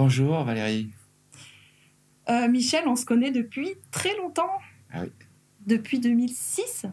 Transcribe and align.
Bonjour 0.00 0.44
Valérie. 0.44 0.90
Euh, 2.28 2.48
Michel, 2.48 2.84
on 2.86 2.96
se 2.96 3.06
connaît 3.06 3.30
depuis 3.30 3.76
très 3.90 4.14
longtemps. 4.18 4.50
Ah 4.92 5.00
oui. 5.04 5.08
Depuis 5.66 6.00
2006 6.00 6.84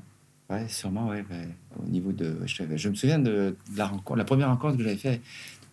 Ouais, 0.50 0.70
sûrement, 0.70 1.10
ouais. 1.10 1.26
ouais. 1.30 1.50
Au 1.84 1.90
niveau 1.90 2.14
de. 2.14 2.38
Je, 2.46 2.64
je 2.78 2.88
me 2.90 2.96
souviens 2.96 3.20
de, 3.20 3.58
de 3.74 3.78
la 3.78 3.88
rencontre, 3.88 4.16
la 4.16 4.24
première 4.24 4.48
rencontre 4.48 4.78
que 4.78 4.84
j'avais 4.84 4.96
fait. 4.96 5.20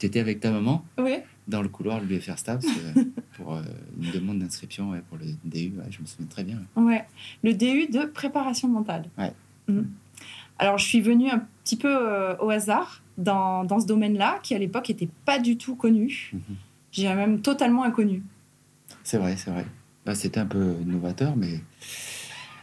Tu 0.01 0.06
étais 0.06 0.19
avec 0.19 0.41
ta 0.41 0.51
maman 0.51 0.84
Oui. 0.98 1.19
dans 1.47 1.62
le 1.62 1.69
couloir 1.69 2.01
de 2.01 2.06
l'UFR 2.06 2.37
Stabs 2.37 2.65
pour 3.37 3.55
euh, 3.55 3.62
une 4.03 4.11
demande 4.11 4.41
d'inscription 4.41 4.91
ouais, 4.91 5.03
pour 5.09 5.17
le 5.17 5.27
DU. 5.45 5.73
Ouais, 5.78 5.84
je 5.91 6.01
me 6.01 6.06
souviens 6.06 6.27
très 6.27 6.42
bien. 6.42 6.59
Ouais. 6.75 7.05
Le 7.45 7.55
DU 7.55 7.87
de 7.87 8.06
préparation 8.06 8.67
mentale. 8.67 9.05
Ouais. 9.17 9.33
Mhm. 9.69 9.89
Alors, 10.59 10.78
je 10.78 10.84
suis 10.84 11.01
venue 11.01 11.31
un 11.31 11.47
petit 11.62 11.77
peu 11.77 11.95
euh, 11.97 12.34
au 12.39 12.51
hasard 12.51 13.05
dans, 13.19 13.62
dans 13.62 13.78
ce 13.78 13.87
domaine-là, 13.87 14.41
qui 14.42 14.56
à 14.56 14.59
l'époque 14.59 14.89
n'était 14.89 15.09
pas 15.25 15.39
du 15.39 15.56
tout 15.56 15.77
connu. 15.77 16.31
Mhm. 16.33 16.56
J'ai 16.92 17.12
même 17.14 17.40
totalement 17.40 17.84
inconnu. 17.84 18.22
C'est 19.05 19.19
vrai, 19.19 19.36
c'est 19.36 19.50
vrai. 19.50 19.64
Bah, 20.06 20.14
c'était 20.14 20.41
un 20.41 20.46
peu 20.46 20.74
novateur, 20.84 21.36
mais. 21.36 21.60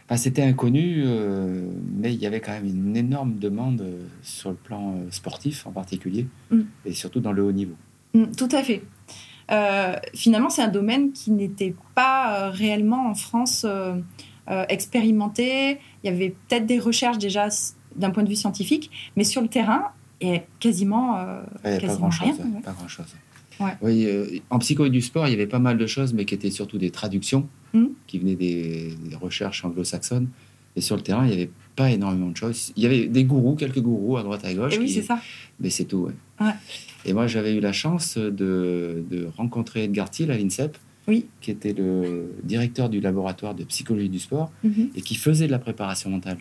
Bah, 0.08 0.16
c'était 0.16 0.42
inconnu, 0.42 1.02
euh, 1.04 1.70
mais 1.96 2.14
il 2.14 2.20
y 2.20 2.26
avait 2.26 2.40
quand 2.40 2.52
même 2.52 2.64
une 2.66 2.96
énorme 2.96 3.34
demande 3.38 3.82
euh, 3.82 4.06
sur 4.22 4.48
le 4.50 4.56
plan 4.56 4.94
euh, 4.96 5.10
sportif 5.10 5.66
en 5.66 5.70
particulier, 5.72 6.26
Mm. 6.50 6.60
et 6.86 6.92
surtout 6.94 7.20
dans 7.20 7.32
le 7.32 7.42
haut 7.44 7.52
niveau. 7.52 7.74
Mm, 8.14 8.24
tout 8.36 8.48
à 8.52 8.62
fait. 8.62 8.82
Euh, 9.50 9.96
finalement, 10.14 10.48
c'est 10.50 10.62
un 10.62 10.68
domaine 10.68 11.12
qui 11.12 11.30
n'était 11.30 11.74
pas 11.94 12.50
réellement 12.50 13.08
en 13.10 13.14
France 13.14 13.64
expérimenté. 14.68 15.78
Il 16.02 16.10
y 16.10 16.14
avait 16.14 16.30
peut-être 16.48 16.66
des 16.66 16.78
recherches 16.78 17.18
déjà 17.18 17.48
d'un 17.96 18.10
point 18.10 18.22
de 18.22 18.28
vue 18.28 18.36
scientifique, 18.36 18.90
mais 19.16 19.24
sur 19.24 19.42
le 19.42 19.48
terrain, 19.48 19.88
il 20.20 20.28
y 20.28 20.36
a 20.36 20.42
quasiment, 20.60 21.16
euh, 21.16 21.40
Ouais, 21.64 21.78
pas 21.78 21.86
quasiment 21.86 22.08
rien. 22.08 22.32
ouais. 22.34 22.60
Pas 22.62 22.72
grand-chose. 22.72 23.14
Ouais. 23.60 23.72
Oui, 23.82 24.04
euh, 24.06 24.26
en 24.50 24.58
psychologie 24.58 24.92
du 24.92 25.00
sport, 25.02 25.26
il 25.26 25.30
y 25.30 25.34
avait 25.34 25.46
pas 25.46 25.58
mal 25.58 25.78
de 25.78 25.86
choses, 25.86 26.12
mais 26.14 26.24
qui 26.24 26.34
étaient 26.34 26.50
surtout 26.50 26.78
des 26.78 26.90
traductions 26.90 27.48
Mhm. 27.74 27.90
qui 28.06 28.18
venaient 28.18 28.36
des, 28.36 28.94
des 29.08 29.16
recherches 29.16 29.64
anglo-saxonnes. 29.64 30.28
Et 30.76 30.80
sur 30.80 30.96
le 30.96 31.02
terrain, 31.02 31.24
il 31.24 31.28
n'y 31.28 31.34
avait 31.34 31.50
pas 31.76 31.90
énormément 31.90 32.30
de 32.30 32.36
choses. 32.36 32.72
Il 32.76 32.82
y 32.82 32.86
avait 32.86 33.06
des 33.06 33.24
gourous, 33.24 33.56
quelques 33.56 33.80
gourous 33.80 34.16
à 34.16 34.22
droite 34.22 34.44
à 34.44 34.54
gauche, 34.54 34.74
Et 34.74 34.78
oui, 34.78 34.86
qui- 34.86 34.92
c'est 34.94 35.02
ça. 35.02 35.20
mais 35.60 35.70
c'est 35.70 35.84
tout. 35.86 35.98
ouais. 35.98 36.14
Ouais. 36.40 36.52
Et 37.04 37.12
moi, 37.12 37.26
j'avais 37.26 37.54
eu 37.54 37.60
la 37.60 37.72
chance 37.72 38.16
de, 38.16 39.02
de 39.10 39.28
rencontrer 39.36 39.84
Edgar 39.84 40.08
Thiel 40.10 40.30
à 40.30 40.36
l'INSEP, 40.38 40.76
Oui. 41.08 41.26
qui 41.40 41.50
était 41.50 41.72
le 41.72 42.32
directeur 42.44 42.88
du 42.88 43.00
laboratoire 43.00 43.54
de 43.54 43.64
psychologie 43.64 44.08
du 44.08 44.18
sport 44.20 44.52
Mhm. 44.62 44.90
et 44.94 45.02
qui 45.02 45.14
faisait 45.16 45.46
de 45.46 45.52
la 45.52 45.58
préparation 45.58 46.10
mentale. 46.10 46.38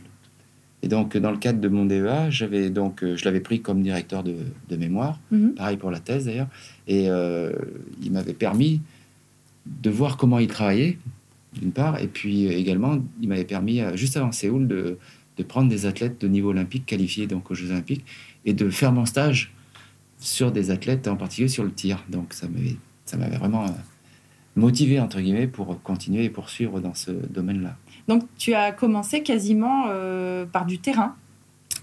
Et 0.84 0.88
donc, 0.88 1.18
dans 1.18 1.32
le 1.32 1.38
cadre 1.38 1.60
de 1.60 1.68
mon 1.68 1.86
DEA, 1.86 2.30
j'avais 2.30 2.70
donc, 2.70 3.04
euh, 3.04 3.16
je 3.18 3.26
l'avais 3.26 3.40
pris 3.40 3.62
comme 3.62 3.82
directeur 3.82 4.24
de, 4.24 4.36
de 4.70 4.76
mémoire, 4.76 5.20
Mhm. 5.32 5.56
pareil 5.56 5.78
pour 5.78 5.90
la 5.92 6.00
thèse 6.00 6.26
d'ailleurs, 6.26 6.50
et 6.88 7.10
euh, 7.10 7.52
il 8.04 8.12
m'avait 8.12 8.34
permis 8.34 8.82
de 9.66 9.90
voir 9.90 10.18
comment 10.18 10.38
il 10.40 10.48
travaillait, 10.48 10.98
d'une 11.60 11.72
part, 11.72 12.00
et 12.00 12.08
puis 12.08 12.48
euh, 12.48 12.52
également, 12.52 13.00
il 13.22 13.28
m'avait 13.28 13.44
permis, 13.44 13.82
juste 13.96 14.18
avant 14.18 14.32
Séoul, 14.32 14.68
de, 14.68 14.98
de 15.38 15.44
prendre 15.44 15.68
des 15.70 15.86
athlètes 15.88 16.22
de 16.22 16.28
niveau 16.28 16.50
olympique 16.50 16.86
qualifiés 16.86 17.26
donc 17.28 17.50
aux 17.50 17.56
Jeux 17.56 17.72
olympiques 17.72 18.06
et 18.46 18.54
de 18.54 18.70
faire 18.70 18.92
mon 18.92 19.06
stage 19.06 19.54
sur 20.20 20.52
des 20.52 20.70
athlètes, 20.72 21.08
en 21.08 21.16
particulier 21.16 21.48
sur 21.50 21.64
le 21.64 21.72
tir. 21.72 22.04
Donc, 22.10 22.34
ça 22.34 22.48
m'avait, 22.48 22.76
ça 23.06 23.18
m'avait 23.18 23.38
vraiment 23.38 23.66
motivé, 24.56 25.00
entre 25.00 25.20
guillemets, 25.22 25.48
pour 25.48 25.82
continuer 25.84 26.24
et 26.24 26.30
poursuivre 26.30 26.80
dans 26.80 26.94
ce 26.94 27.12
domaine-là. 27.12 27.78
Donc, 28.08 28.24
tu 28.38 28.54
as 28.54 28.72
commencé 28.72 29.22
quasiment 29.24 29.86
euh, 29.90 30.46
par 30.46 30.66
du 30.66 30.80
terrain. 30.80 31.16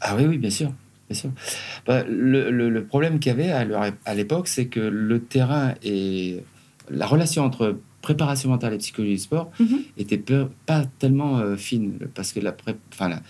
Ah 0.01 0.17
oui, 0.17 0.25
oui, 0.27 0.39
bien 0.39 0.51
sûr. 0.51 0.73
Bien 1.11 1.19
sûr. 1.19 1.31
Bah, 1.87 2.03
le, 2.09 2.51
le- 2.51 2.71
le 2.71 2.85
problème 2.85 3.19
qu'il 3.19 3.31
y 3.31 3.35
avait 3.43 3.51
à 3.51 4.15
l'époque, 4.15 4.49
c'est 4.49 4.67
que 4.67 4.81
le 4.81 5.21
terrain 5.21 5.75
et 5.83 6.43
la 6.91 7.07
relation 7.07 7.45
entre 7.45 7.79
préparation 8.01 8.49
mentale 8.51 8.75
et 8.75 8.79
psychologie 8.79 9.15
du 9.15 9.19
sport 9.19 9.51
Mhm. 9.61 9.79
était 9.99 10.19
peu- 10.19 10.49
pas 10.67 10.85
tellement 10.99 11.39
euh, 11.39 11.57
fine. 11.57 11.99
Parce 12.15 12.33
que 12.33 12.41
la, 12.41 12.53
pré- 12.53 12.77
enfin, 12.93 13.09
la, 13.09 13.21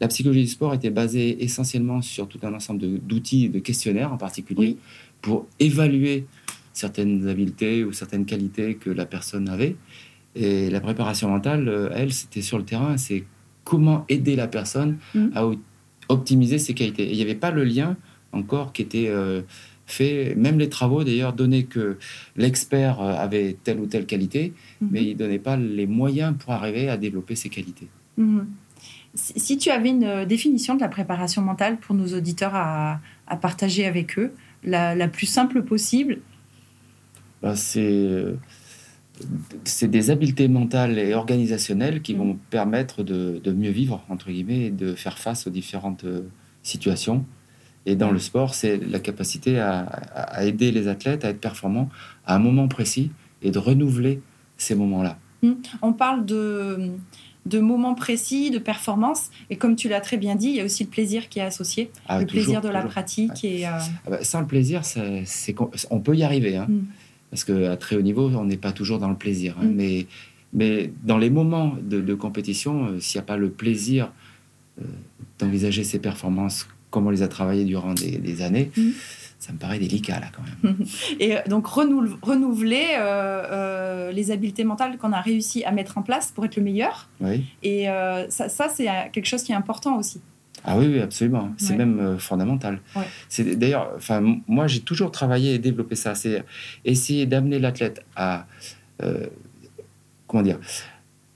la 0.00 0.08
psychologie 0.08 0.42
du 0.42 0.48
sport 0.48 0.74
était 0.74 0.90
basée 0.90 1.42
essentiellement 1.44 2.02
sur 2.02 2.26
tout 2.28 2.38
un 2.42 2.52
ensemble 2.54 2.80
de- 2.80 2.96
d'outils, 2.98 3.48
de 3.48 3.58
questionnaires 3.60 4.12
en 4.12 4.16
particulier, 4.16 4.60
Oui. 4.60 4.78
pour 5.20 5.46
évaluer 5.60 6.26
certaines 6.72 7.28
habiletés 7.28 7.84
ou 7.84 7.92
certaines 7.92 8.24
qualités 8.24 8.74
que 8.76 8.90
la 8.90 9.04
personne 9.06 9.48
avait. 9.48 9.76
Et 10.36 10.70
la 10.70 10.80
préparation 10.80 11.28
mentale, 11.28 11.68
euh, 11.68 11.90
elle, 11.94 12.12
c'était 12.12 12.42
sur 12.42 12.58
le 12.58 12.64
terrain, 12.64 12.96
c'est 12.96 13.24
comment 13.64 14.04
aider 14.08 14.36
la 14.36 14.46
personne 14.48 14.98
Mhm. 15.14 15.32
à 15.34 15.44
optimiser 16.08 16.58
ses 16.58 16.74
qualités. 16.74 17.04
Et 17.04 17.10
il 17.12 17.16
n'y 17.16 17.22
avait 17.22 17.34
pas 17.34 17.50
le 17.50 17.64
lien 17.64 17.96
encore 18.32 18.72
qui 18.72 18.82
était 18.82 19.08
euh, 19.08 19.42
fait, 19.86 20.34
même 20.36 20.58
les 20.58 20.68
travaux 20.68 21.02
d'ailleurs 21.02 21.32
donnaient 21.32 21.64
que 21.64 21.98
l'expert 22.36 23.00
euh, 23.00 23.14
avait 23.16 23.56
telle 23.64 23.80
ou 23.80 23.86
telle 23.86 24.06
qualité, 24.06 24.52
Mhm. 24.80 24.88
mais 24.92 25.02
il 25.02 25.12
ne 25.14 25.18
donnait 25.18 25.38
pas 25.40 25.56
les 25.56 25.86
moyens 25.86 26.34
pour 26.38 26.52
arriver 26.52 26.88
à 26.88 26.96
développer 26.96 27.34
ses 27.34 27.48
qualités. 27.48 27.88
Mhm. 28.16 28.46
Si 29.14 29.58
tu 29.58 29.70
avais 29.70 29.88
une 29.88 30.24
définition 30.24 30.76
de 30.76 30.80
la 30.80 30.88
préparation 30.88 31.42
mentale 31.42 31.78
pour 31.78 31.96
nos 31.96 32.06
auditeurs 32.16 32.54
à, 32.54 33.00
à 33.26 33.36
partager 33.36 33.84
avec 33.84 34.16
eux, 34.20 34.30
la, 34.62 34.94
la 34.94 35.08
plus 35.08 35.26
simple 35.26 35.62
possible, 35.62 36.20
Ben, 37.42 37.56
c'est 37.56 38.34
c'est 39.64 39.88
des 39.90 40.10
habiletés 40.10 40.48
mentales 40.48 40.98
et 40.98 41.14
organisationnelles 41.14 42.02
qui 42.02 42.14
vont 42.14 42.38
permettre 42.50 43.02
de, 43.02 43.40
de 43.42 43.52
mieux 43.52 43.70
vivre, 43.70 44.02
entre 44.08 44.30
guillemets, 44.30 44.66
et 44.66 44.70
de 44.70 44.94
faire 44.94 45.18
face 45.18 45.46
aux 45.46 45.50
différentes 45.50 46.04
euh, 46.04 46.22
situations. 46.62 47.24
Et 47.86 47.96
dans 47.96 48.10
le 48.10 48.18
sport, 48.18 48.54
c'est 48.54 48.76
la 48.76 48.98
capacité 48.98 49.58
à, 49.58 50.44
aider 50.44 50.70
les 50.70 50.86
athlètes 50.88 51.24
à 51.24 51.30
être 51.30 51.40
performants 51.40 51.88
à 52.26 52.34
un 52.36 52.38
moment 52.38 52.68
précis 52.68 53.10
et 53.42 53.50
de 53.50 53.58
renouveler 53.58 54.20
ces 54.58 54.74
moments-là. 54.74 55.18
on 55.80 55.92
parle 55.94 56.26
de, 56.26 56.90
de 57.46 57.58
moments 57.58 57.94
précis, 57.94 58.50
de 58.50 58.58
performance, 58.58 59.30
et 59.48 59.56
comme 59.56 59.76
tu 59.76 59.88
l'as 59.88 60.02
très 60.02 60.18
bien 60.18 60.34
dit, 60.36 60.48
il 60.48 60.56
y 60.56 60.60
a 60.60 60.64
aussi 60.64 60.84
le 60.84 60.90
plaisir 60.90 61.30
qui 61.30 61.38
est 61.38 61.42
associé, 61.42 61.90
Ah, 62.06 62.20
le 62.20 62.26
toujours, 62.26 62.44
plaisir 62.44 62.60
de 62.60 62.68
la 62.68 62.82
pratique. 62.82 63.42
Et, 63.44 63.66
euh, 63.66 63.70
Ah 64.06 64.10
bah, 64.10 64.18
sans 64.24 64.40
le 64.40 64.46
plaisir, 64.46 64.82
on 65.90 66.00
peut 66.00 66.14
y 66.16 66.22
arriver. 66.22 66.56
hein. 66.56 66.66
Mm. 66.68 66.80
Parce 67.30 67.44
qu'à 67.44 67.76
très 67.76 67.96
haut 67.96 68.02
niveau, 68.02 68.28
on 68.34 68.44
n'est 68.44 68.56
pas 68.56 68.72
toujours 68.72 68.98
dans 68.98 69.08
le 69.08 69.16
plaisir. 69.16 69.56
hein. 69.60 69.66
Mm. 69.66 69.74
Mais, 69.74 70.06
mais 70.52 70.92
dans 71.04 71.18
les 71.18 71.30
moments 71.30 71.74
de, 71.80 72.00
de 72.00 72.14
compétition, 72.14 72.86
euh, 72.86 73.00
s'il 73.00 73.18
n'y 73.18 73.24
a 73.24 73.26
pas 73.26 73.36
le 73.36 73.50
plaisir 73.50 74.10
euh, 74.80 74.84
d'envisager 75.38 75.84
ses 75.84 75.98
performances, 76.00 76.66
comme 76.90 77.06
on 77.06 77.10
les 77.10 77.22
a 77.22 77.28
travaillées 77.28 77.64
durant 77.64 77.94
des, 77.94 78.18
des 78.18 78.42
années, 78.42 78.70
Mm. 78.76 78.90
ça 79.38 79.52
me 79.52 79.58
paraît 79.58 79.78
délicat 79.78 80.18
là 80.20 80.26
quand 80.34 80.42
même. 80.64 80.76
Et 81.20 81.36
euh, 81.36 81.40
donc 81.48 81.66
renou- 81.66 82.18
renouveler 82.20 82.84
euh, 82.98 84.10
les 84.12 84.30
habiletés 84.32 84.64
mentales 84.64 84.98
qu'on 84.98 85.12
a 85.12 85.20
réussi 85.20 85.62
à 85.64 85.70
mettre 85.70 85.98
en 85.98 86.02
place 86.02 86.32
pour 86.32 86.44
être 86.44 86.56
le 86.56 86.62
meilleur. 86.62 87.08
Oui. 87.20 87.44
Et 87.62 87.86
ça, 88.28 88.48
ça, 88.48 88.68
c'est 88.68 88.88
quelque 89.12 89.26
chose 89.26 89.42
qui 89.44 89.52
est 89.52 89.56
important 89.56 89.96
aussi. 89.98 90.20
Ah 90.64 90.76
oui, 90.78 90.86
oui, 90.88 91.00
absolument. 91.00 91.52
C'est 91.56 91.72
Ouais. 91.72 91.78
même 91.78 91.98
euh, 92.00 92.18
fondamental. 92.18 92.80
Ouais. 92.96 93.04
C'est 93.28 93.56
d'ailleurs, 93.56 93.92
enfin, 93.96 94.20
moi 94.46 94.66
j'ai 94.66 94.80
toujours 94.80 95.10
travaillé 95.10 95.54
et 95.54 95.58
développé 95.58 95.94
ça. 95.94 96.14
C'est 96.14 96.44
essayer 96.84 97.26
d'amener 97.26 97.58
l'athlète 97.58 98.04
à, 98.16 98.46
euh, 99.02 99.26
comment 100.26 100.42
dire, 100.42 100.58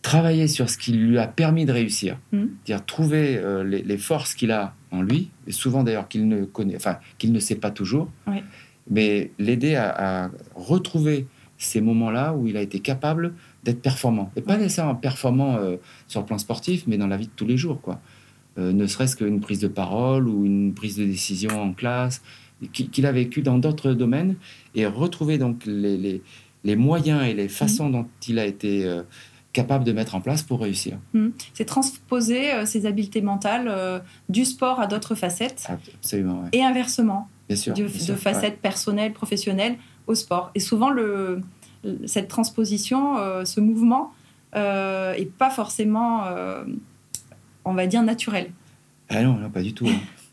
travailler 0.03 0.47
sur 0.49 0.69
ce 0.69 0.77
qui 0.77 0.93
lui 0.93 1.19
a 1.19 1.27
permis 1.27 1.65
de 1.65 1.73
réussir, 1.73 2.19
Mhm. 2.33 2.51
dire 2.67 2.85
trouver 2.85 3.37
euh, 3.39 3.65
les, 3.65 3.83
les 3.83 3.99
forces 3.99 4.35
qu'il 4.35 4.51
a 4.53 4.75
en 4.91 5.01
lui, 5.03 5.31
et 5.47 5.53
souvent 5.53 5.83
d'ailleurs 5.83 6.09
qu'il 6.09 6.29
ne 6.29 6.45
connaît, 6.45 6.77
enfin 6.77 6.99
qu'il 7.19 7.33
ne 7.33 7.39
sait 7.41 7.57
pas 7.57 7.71
toujours, 7.71 8.11
Ouais. 8.27 8.45
mais 8.91 9.31
l'aider 9.39 9.75
à, 9.77 10.25
à 10.27 10.31
retrouver 10.55 11.27
ces 11.57 11.81
moments-là 11.81 12.35
où 12.35 12.47
il 12.47 12.57
a 12.59 12.61
été 12.61 12.81
capable 12.81 13.33
d'être 13.63 13.81
performant, 13.81 14.31
et 14.37 14.43
pas 14.43 14.59
nécessairement 14.59 14.95
performant 14.95 15.59
sur 16.09 16.21
le 16.21 16.27
plan 16.27 16.37
sportif, 16.37 16.85
mais 16.87 16.99
dans 16.99 17.07
la 17.07 17.17
vie 17.17 17.27
de 17.29 17.33
tous 17.35 17.47
les 17.47 17.57
jours, 17.57 17.81
quoi. 17.81 18.01
Euh, 18.57 18.73
ne 18.73 18.87
serait-ce 18.87 19.17
qu'une 19.17 19.41
prise 19.41 19.59
de 19.59 19.67
parole 19.69 20.29
ou 20.29 20.45
une 20.47 20.75
prise 20.75 20.97
de 20.97 21.05
décision 21.05 21.61
en 21.61 21.73
classe, 21.73 22.23
qui- 22.73 22.89
qu'il 22.89 23.05
a 23.05 23.11
vécu 23.13 23.43
dans 23.43 23.59
d'autres 23.59 23.93
domaines, 23.95 24.37
et 24.77 24.87
retrouver 24.87 25.39
donc 25.39 25.67
les, 25.67 25.97
les, 25.97 26.23
les 26.63 26.77
moyens 26.77 27.25
et 27.27 27.35
les 27.35 27.49
façons 27.49 27.91
dont 27.91 28.07
il 28.29 28.39
a 28.39 28.47
été 28.47 28.85
euh, 28.87 29.03
capable 29.53 29.85
de 29.85 29.93
mettre 29.93 30.15
en 30.15 30.21
place 30.21 30.43
pour 30.45 30.61
réussir. 30.61 30.99
Mhm. 31.15 31.33
C'est 31.53 31.65
transposer 31.65 32.53
euh, 32.53 32.65
ces 32.65 32.87
habiletés 32.87 33.23
mentales 33.23 33.67
euh, 33.69 33.99
du 34.29 34.45
sport 34.45 34.79
à 34.81 34.87
d'autres 34.87 35.17
facettes 35.17 35.67
Absolument, 35.69 36.43
ouais. 36.43 36.49
et 36.53 36.63
inversement, 36.63 37.29
bien 37.49 37.57
sûr. 37.57 37.75
de, 37.75 37.83
bien 37.83 37.93
de 37.93 37.99
sûr, 37.99 38.15
ouais. 38.15 38.21
facettes 38.21 38.61
personnelles, 38.61 39.13
professionnelles 39.13 39.77
au 40.07 40.15
sport. 40.15 40.53
Et 40.55 40.61
souvent, 40.61 40.91
le, 40.91 41.41
cette 42.07 42.29
transposition, 42.29 43.17
ce 43.45 43.61
mouvement, 43.61 44.13
est 44.55 45.31
pas 45.39 45.51
forcément, 45.51 46.23
on 47.65 47.75
va 47.75 47.87
dire, 47.87 48.03
naturel. 48.03 48.51
Ah 49.09 49.23
non, 49.23 49.35
non, 49.35 49.51
pas 49.51 49.63
du 49.63 49.73
tout. 49.73 49.87
Hein. 49.89 50.01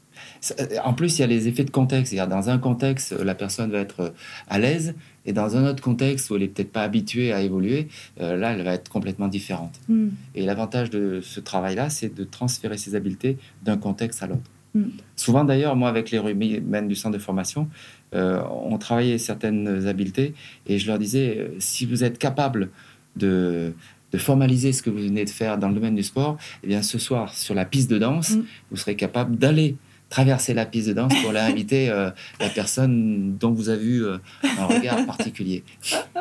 Euh, 0.59 0.65
en 0.83 0.93
plus, 0.93 1.17
il 1.17 1.21
y 1.21 1.23
a 1.23 1.27
les 1.27 1.47
effets 1.47 1.63
de 1.63 1.69
contexte. 1.69 2.15
Dans 2.15 2.49
un 2.49 2.57
contexte, 2.57 3.11
la 3.11 3.35
personne 3.35 3.71
va 3.71 3.79
être 3.79 3.99
euh, 3.99 4.09
à 4.49 4.57
l'aise, 4.57 4.95
et 5.25 5.33
dans 5.33 5.55
un 5.55 5.67
autre 5.67 5.83
contexte 5.83 6.29
où 6.29 6.35
elle 6.35 6.41
n'est 6.41 6.47
peut-être 6.47 6.71
pas 6.71 6.81
habituée 6.81 7.31
à 7.31 7.41
évoluer, 7.41 7.87
euh, 8.19 8.35
là, 8.35 8.53
elle 8.53 8.63
va 8.63 8.73
être 8.73 8.89
complètement 8.89 9.27
différente. 9.27 9.79
Mm. 9.87 10.07
Et 10.33 10.45
l'avantage 10.45 10.89
de 10.89 11.21
ce 11.21 11.39
travail-là, 11.39 11.89
c'est 11.89 12.13
de 12.13 12.23
transférer 12.23 12.77
ses 12.77 12.95
habiletés 12.95 13.37
d'un 13.63 13.77
contexte 13.77 14.23
à 14.23 14.27
l'autre. 14.27 14.49
Mm. 14.73 14.85
Souvent, 15.15 15.43
d'ailleurs, 15.43 15.75
moi, 15.75 15.89
avec 15.89 16.09
les 16.09 16.17
rugbymen 16.17 16.87
du 16.87 16.95
centre 16.95 17.13
de 17.13 17.21
formation, 17.21 17.67
on 18.13 18.77
travaillait 18.77 19.17
certaines 19.17 19.87
habiletés, 19.87 20.33
et 20.67 20.79
je 20.79 20.87
leur 20.87 20.99
disais, 20.99 21.49
si 21.59 21.85
vous 21.85 22.03
êtes 22.03 22.17
capable 22.17 22.69
de, 23.15 23.73
de 24.11 24.17
formaliser 24.17 24.73
ce 24.73 24.81
que 24.81 24.89
vous 24.89 24.99
venez 24.99 25.25
de 25.25 25.29
faire 25.29 25.57
dans 25.57 25.69
le 25.69 25.75
domaine 25.75 25.95
du 25.95 26.03
sport, 26.03 26.37
eh 26.63 26.67
bien 26.67 26.81
ce 26.81 26.99
soir 26.99 27.33
sur 27.33 27.55
la 27.55 27.65
piste 27.65 27.89
de 27.89 27.97
danse, 27.97 28.31
mm. 28.31 28.43
vous 28.71 28.77
serez 28.77 28.95
capable 28.95 29.37
d'aller 29.37 29.77
traverser 30.09 30.53
la 30.53 30.65
piste 30.65 30.89
de 30.89 30.93
danse 30.93 31.13
pour 31.23 31.31
inviter 31.35 31.89
euh, 31.89 32.11
la 32.39 32.49
personne 32.49 33.37
dont 33.37 33.51
vous 33.51 33.69
avez 33.69 33.83
vu 33.83 34.05
euh, 34.05 34.17
un 34.43 34.65
regard 34.65 35.05
particulier. 35.07 35.63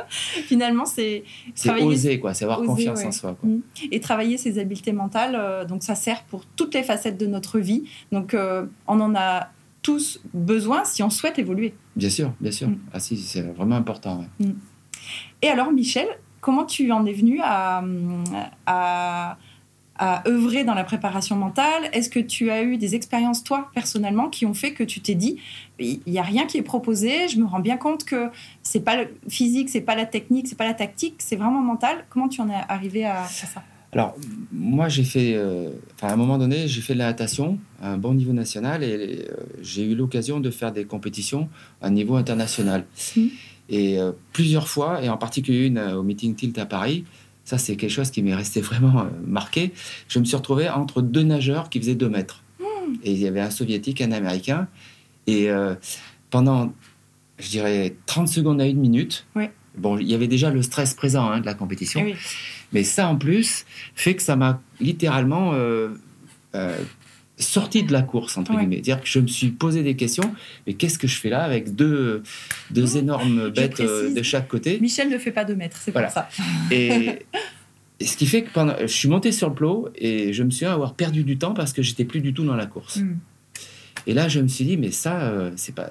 Finalement, 0.08 0.86
c'est 0.86 1.24
c'est 1.54 1.70
oser 1.82 2.18
quoi, 2.20 2.32
c'est 2.32 2.44
avoir 2.44 2.62
confiance 2.62 3.04
en 3.04 3.12
soi. 3.12 3.36
Quoi. 3.38 3.50
Mm. 3.50 3.62
Et 3.90 4.00
travailler 4.00 4.38
ses 4.38 4.58
habiletés 4.58 4.92
mentales, 4.92 5.36
euh, 5.36 5.64
donc 5.64 5.82
ça 5.82 5.94
sert 5.94 6.22
pour 6.24 6.46
toutes 6.46 6.74
les 6.74 6.82
facettes 6.82 7.18
de 7.18 7.26
notre 7.26 7.58
vie. 7.58 7.84
Donc 8.12 8.34
on 8.86 9.00
en 9.00 9.14
a 9.14 9.50
tous 9.82 10.20
besoin 10.32 10.84
si 10.84 11.02
on 11.02 11.10
souhaite 11.10 11.38
évoluer. 11.38 11.74
Bien 11.96 12.10
sûr, 12.10 12.32
bien 12.40 12.52
sûr. 12.52 12.68
Mm. 12.68 12.78
Ah 12.92 13.00
si, 13.00 13.16
c'est 13.16 13.42
vraiment 13.42 13.76
important. 13.76 14.24
Mm. 14.38 14.50
Et 15.42 15.48
alors, 15.48 15.72
Michel, 15.72 16.06
comment 16.40 16.64
tu 16.64 16.90
en 16.92 17.04
es 17.06 17.12
venu 17.12 17.40
à, 17.42 17.82
à 18.66 19.38
à 20.00 20.26
œuvrer 20.26 20.64
dans 20.64 20.72
la 20.72 20.82
préparation 20.82 21.36
mentale? 21.36 21.90
Est-ce 21.92 22.08
que 22.08 22.18
tu 22.18 22.50
as 22.50 22.62
eu 22.62 22.78
des 22.78 22.94
expériences, 22.94 23.44
toi, 23.44 23.70
personnellement, 23.74 24.30
qui 24.30 24.46
ont 24.46 24.54
fait 24.54 24.72
que 24.72 24.82
tu 24.82 25.00
t'es 25.00 25.14
dit, 25.14 25.36
il 25.78 26.00
n'y 26.06 26.18
a 26.18 26.22
rien 26.22 26.46
qui 26.46 26.56
est 26.56 26.62
proposé, 26.62 27.28
je 27.28 27.38
me 27.38 27.44
rends 27.44 27.60
bien 27.60 27.76
compte 27.76 28.04
que 28.04 28.30
c'est 28.62 28.80
pas 28.80 28.96
le 28.96 29.08
physique, 29.28 29.68
c'est 29.68 29.82
pas 29.82 29.94
la 29.94 30.06
technique, 30.06 30.48
c'est 30.48 30.56
pas 30.56 30.64
la 30.64 30.72
tactique, 30.72 31.16
c'est 31.18 31.36
vraiment 31.36 31.60
mental? 31.60 32.06
Comment 32.08 32.28
tu 32.28 32.40
en 32.40 32.48
es 32.48 32.54
arrivé 32.68 33.04
à, 33.04 33.26
ça? 33.26 33.62
Alors, 33.92 34.16
moi, 34.52 34.88
j'ai 34.88 35.04
fait, 35.04 35.34
euh, 35.34 35.68
à 36.00 36.10
un 36.10 36.16
moment 36.16 36.38
donné, 36.38 36.66
j'ai 36.66 36.80
fait 36.80 36.94
de 36.94 36.98
la 36.98 37.06
natation 37.06 37.58
à 37.82 37.90
un 37.92 37.98
bon 37.98 38.14
niveau 38.14 38.32
national 38.32 38.82
et 38.82 39.26
euh, 39.28 39.34
j'ai 39.60 39.84
eu 39.84 39.94
l'occasion 39.94 40.40
de 40.40 40.50
faire 40.50 40.72
des 40.72 40.86
compétitions 40.86 41.50
à 41.82 41.88
un 41.88 41.90
niveau 41.90 42.16
international. 42.16 42.86
Mmh. 43.16 43.26
Et 43.70 43.98
euh, 43.98 44.12
plusieurs 44.32 44.68
fois, 44.68 45.02
et 45.02 45.08
en 45.08 45.16
particulier 45.16 45.66
une 45.66 45.78
au 45.78 46.02
Meeting 46.02 46.34
Tilt 46.34 46.58
à 46.58 46.66
Paris, 46.66 47.04
ça, 47.50 47.58
c'est 47.58 47.74
quelque 47.74 47.90
chose 47.90 48.12
qui 48.12 48.22
m'est 48.22 48.34
resté 48.34 48.60
vraiment 48.70 49.00
euh, 49.00 49.04
marqué. 49.26 49.72
Je 50.08 50.18
me 50.18 50.24
suis 50.24 50.36
retrouvé 50.36 50.68
entre 50.68 51.02
deux 51.02 51.22
nageurs 51.24 51.68
qui 51.68 51.80
faisaient 51.80 51.94
deux 51.94 52.08
mètres. 52.08 52.44
Hmm. 52.60 52.94
Et 53.02 53.12
il 53.12 53.18
y 53.18 53.26
avait 53.26 53.40
un 53.40 53.50
soviétique, 53.50 54.00
un 54.00 54.12
américain. 54.12 54.68
Et 55.26 55.50
euh, 55.50 55.74
pendant, 56.30 56.72
je 57.38 57.48
dirais, 57.48 57.96
30 58.06 58.28
secondes 58.28 58.60
à 58.60 58.66
une 58.66 58.78
minute, 58.78 59.26
bon, 59.76 59.98
il 59.98 60.08
y 60.08 60.14
avait 60.14 60.28
déjà 60.28 60.50
le 60.50 60.62
stress 60.62 60.94
présent 60.94 61.28
hein, 61.28 61.40
de 61.40 61.46
la 61.46 61.54
compétition. 61.54 62.04
Mais 62.72 62.84
ça, 62.84 63.08
en 63.08 63.16
plus, 63.16 63.64
fait 63.94 64.14
que 64.14 64.22
ça 64.22 64.36
m'a 64.36 64.60
littéralement 64.80 65.50
euh, 65.54 65.88
sorti 67.40 67.82
de 67.82 67.92
la 67.92 68.02
course, 68.02 68.36
entre 68.36 68.56
guillemets. 68.56 68.76
C'est-à-dire 68.76 69.00
que 69.00 69.08
je 69.08 69.18
me 69.18 69.26
suis 69.26 69.48
posé 69.48 69.82
des 69.82 69.96
questions, 69.96 70.34
mais 70.66 70.74
qu'est-ce 70.74 70.98
que 70.98 71.06
je 71.06 71.16
fais 71.16 71.30
là 71.30 71.42
avec 71.42 71.74
deux, 71.74 72.22
deux 72.70 72.96
énormes 72.96 73.50
bêtes 73.50 73.80
euh, 73.80 74.14
de 74.14 74.22
chaque 74.22 74.48
côté 74.48 74.78
Michel 74.80 75.08
ne 75.08 75.18
fait 75.18 75.32
pas 75.32 75.44
de 75.44 75.54
mètres, 75.54 75.78
c'est 75.80 75.92
pour 75.92 76.08
ça. 76.08 76.28
Et, 76.70 77.20
ce 78.02 78.16
qui 78.16 78.26
fait 78.26 78.42
que 78.42 78.50
pendant, 78.50 78.74
je 78.80 78.86
suis 78.86 79.08
monté 79.08 79.30
sur 79.30 79.48
le 79.48 79.54
plot 79.54 79.90
et 79.94 80.32
je 80.32 80.42
me 80.42 80.50
suis 80.50 80.64
avoir 80.64 80.94
perdu 80.94 81.22
du 81.22 81.36
temps 81.36 81.52
parce 81.52 81.74
que 81.74 81.82
j'étais 81.82 82.04
plus 82.04 82.20
du 82.20 82.32
tout 82.32 82.44
dans 82.44 82.56
la 82.56 82.64
course. 82.64 82.96
Hmm. 82.96 83.18
Et 84.06 84.14
là, 84.14 84.26
je 84.28 84.40
me 84.40 84.48
suis 84.48 84.64
dit, 84.64 84.78
mais 84.78 84.90
ça, 84.90 85.20
euh, 85.20 85.50
c'est 85.56 85.74
pas. 85.74 85.90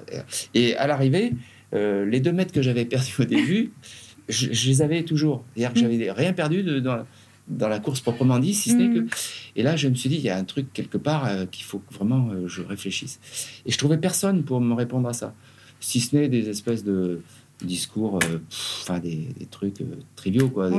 Et 0.52 0.74
à 0.76 0.88
l'arrivée, 0.88 1.32
euh, 1.72 2.04
les 2.04 2.18
deux 2.18 2.32
mètres 2.32 2.52
que 2.52 2.62
j'avais 2.62 2.84
perdus 2.84 3.14
au 3.20 3.24
début, 3.24 3.70
je, 4.28 4.48
les 4.48 4.82
avais 4.82 5.04
toujours. 5.04 5.44
C'est-à-dire 5.54 5.72
que 5.72 5.78
hmm. 5.78 5.92
j'avais 5.92 6.10
rien 6.10 6.32
perdu 6.32 6.64
de, 6.64 6.80
dans, 6.80 7.06
dans 7.50 7.68
la 7.68 7.80
course 7.80 8.00
proprement 8.00 8.38
dit, 8.38 8.54
si 8.54 8.70
ce 8.70 8.76
n'est 8.76 8.94
que. 8.94 9.00
Mm. 9.00 9.08
Et 9.56 9.62
là, 9.62 9.76
je 9.76 9.88
me 9.88 9.94
suis 9.94 10.08
dit, 10.08 10.16
il 10.16 10.22
y 10.22 10.30
a 10.30 10.36
un 10.36 10.44
truc 10.44 10.72
quelque 10.72 10.98
part 10.98 11.26
euh, 11.26 11.46
qu'il 11.46 11.64
faut 11.64 11.82
vraiment 11.90 12.30
euh, 12.30 12.46
je 12.46 12.62
réfléchisse. 12.62 13.20
Et 13.66 13.72
je 13.72 13.78
trouvais 13.78 13.98
personne 13.98 14.44
pour 14.44 14.60
me 14.60 14.74
répondre 14.74 15.08
à 15.08 15.12
ça, 15.12 15.34
si 15.80 16.00
ce 16.00 16.16
n'est 16.16 16.28
des 16.28 16.48
espèces 16.48 16.84
de 16.84 17.20
discours, 17.62 18.18
euh, 18.24 18.38
enfin 18.82 18.98
des, 19.00 19.28
trucs 19.50 19.82
triviaux, 20.16 20.48
quoi. 20.48 20.70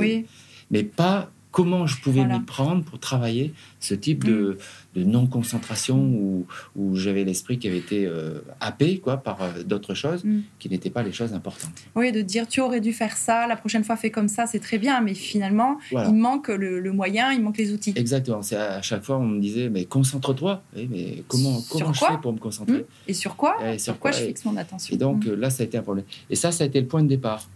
Mais 0.70 0.84
pas 0.84 1.30
comment 1.52 1.86
je 1.86 2.00
pouvais 2.00 2.24
m'y 2.24 2.40
prendre 2.40 2.82
pour 2.82 2.98
travailler 2.98 3.52
ce 3.78 3.94
type 3.94 4.24
de, 4.24 4.56
mm. 4.96 5.02
non-concentration 5.02 5.98
où, 5.98 6.46
où 6.74 6.96
j'avais 6.96 7.24
l'esprit 7.24 7.58
qui 7.58 7.68
avait 7.68 7.78
été 7.78 8.06
euh, 8.06 8.40
happé 8.58 8.98
quoi, 8.98 9.18
par 9.18 9.42
euh, 9.42 9.62
d'autres 9.62 9.94
choses 9.94 10.24
mm. 10.24 10.40
qui 10.58 10.70
n'étaient 10.70 10.90
pas 10.90 11.02
les 11.02 11.12
choses 11.12 11.34
importantes. 11.34 11.74
Oui, 11.94 12.10
de 12.10 12.22
dire 12.22 12.48
tu 12.48 12.60
aurais 12.60 12.80
dû 12.80 12.92
faire 12.92 13.16
ça, 13.16 13.46
la 13.46 13.56
prochaine 13.56 13.84
fois 13.84 13.96
fais 13.96 14.10
comme 14.10 14.28
ça, 14.28 14.46
c'est 14.46 14.60
très 14.60 14.78
bien, 14.78 15.00
mais 15.02 15.14
finalement, 15.14 15.78
il 15.92 16.14
manque 16.14 16.48
le, 16.48 16.92
moyen, 16.92 17.32
il 17.32 17.42
manque 17.42 17.58
les 17.58 17.72
outils. 17.72 17.92
Exactement. 17.94 18.42
C'est 18.42 18.56
à 18.56 18.82
chaque 18.82 19.04
fois, 19.04 19.18
on 19.18 19.26
me 19.26 19.40
disait, 19.40 19.68
mais 19.68 19.84
concentre-toi. 19.84 20.62
mais 20.74 21.22
comment, 21.28 21.60
comment 21.70 21.92
je 21.92 22.00
fais 22.00 22.18
pour 22.20 22.32
me 22.32 22.38
concentrer 22.38 22.78
mm. 22.78 23.08
Et 23.08 23.14
sur 23.14 23.36
quoi 23.36 23.58
Sur 23.78 23.98
quoi 23.98 24.10
je 24.10 24.24
fixe 24.24 24.44
mon 24.46 24.56
attention 24.56 24.94
Et 24.94 24.98
donc, 24.98 25.26
là, 25.26 25.50
ça 25.50 25.62
a 25.62 25.66
été 25.66 25.76
un 25.76 25.82
problème. 25.82 26.06
Et 26.30 26.34
ça, 26.34 26.50
ça 26.50 26.64
a 26.64 26.66
été 26.66 26.80
le 26.80 26.86
point 26.86 27.02
de 27.02 27.08
départ. 27.08 27.46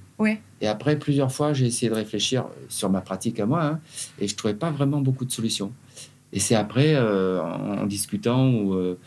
Et 0.60 0.66
après, 0.66 0.98
plusieurs 0.98 1.32
fois, 1.32 1.52
j'ai 1.52 1.66
essayé 1.66 1.90
de 1.90 1.94
réfléchir 1.94 2.46
sur 2.68 2.90
ma 2.90 3.00
pratique 3.00 3.38
à 3.40 3.46
moi, 3.46 3.64
hein, 3.64 3.80
et 4.18 4.26
je 4.26 4.32
ne 4.32 4.36
trouvais 4.36 4.54
pas 4.54 4.70
vraiment 4.70 5.00
beaucoup 5.00 5.24
de 5.24 5.32
solutions. 5.32 5.72
Et 6.32 6.40
c'est 6.40 6.54
après, 6.54 6.94
euh, 6.94 7.40
en, 7.40 7.86
discutant 7.86 8.48
ou 8.50 8.74
euh, 8.74 8.98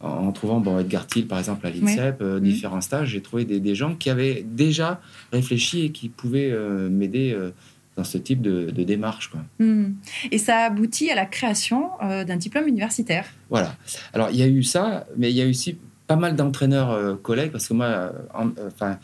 en 0.00 0.30
trouvant 0.32 0.60
bon, 0.60 0.78
Edgar 0.78 1.06
Thiel, 1.06 1.26
par 1.26 1.38
exemple, 1.38 1.66
à 1.66 1.70
l'INSEP, 1.70 2.20
euh, 2.20 2.40
différents 2.40 2.80
stages, 2.80 3.08
j'ai 3.08 3.22
trouvé 3.22 3.44
des, 3.44 3.74
gens 3.74 3.94
qui 3.94 4.10
avaient 4.10 4.44
déjà 4.46 5.00
réfléchi 5.32 5.86
et 5.86 5.92
qui 5.92 6.08
pouvaient 6.08 6.54
m'aider 6.90 7.36
dans 7.96 8.04
ce 8.04 8.18
type 8.18 8.42
de, 8.42 8.70
démarche. 8.70 9.30
Quoi. 9.30 9.40
Hmm. 9.58 9.94
Et 10.30 10.38
ça 10.38 10.64
aboutit 10.64 11.10
à 11.10 11.14
la 11.14 11.26
création 11.26 11.90
d'un 12.00 12.36
diplôme 12.36 12.68
universitaire. 12.68 13.26
Voilà. 13.50 13.74
Alors, 14.12 14.30
il 14.30 14.36
y 14.36 14.42
a 14.42 14.48
eu 14.48 14.62
ça, 14.62 15.06
mais 15.16 15.30
il 15.30 15.36
y 15.36 15.40
a 15.40 15.44
eu 15.44 15.50
aussi 15.50 15.78
pas 16.06 16.16
mal 16.16 16.36
d'entraîneurs 16.36 17.20
collègues, 17.22 17.50
parce 17.50 17.68
que 17.68 17.74
moi, 17.74 18.12
enfin 18.34 18.98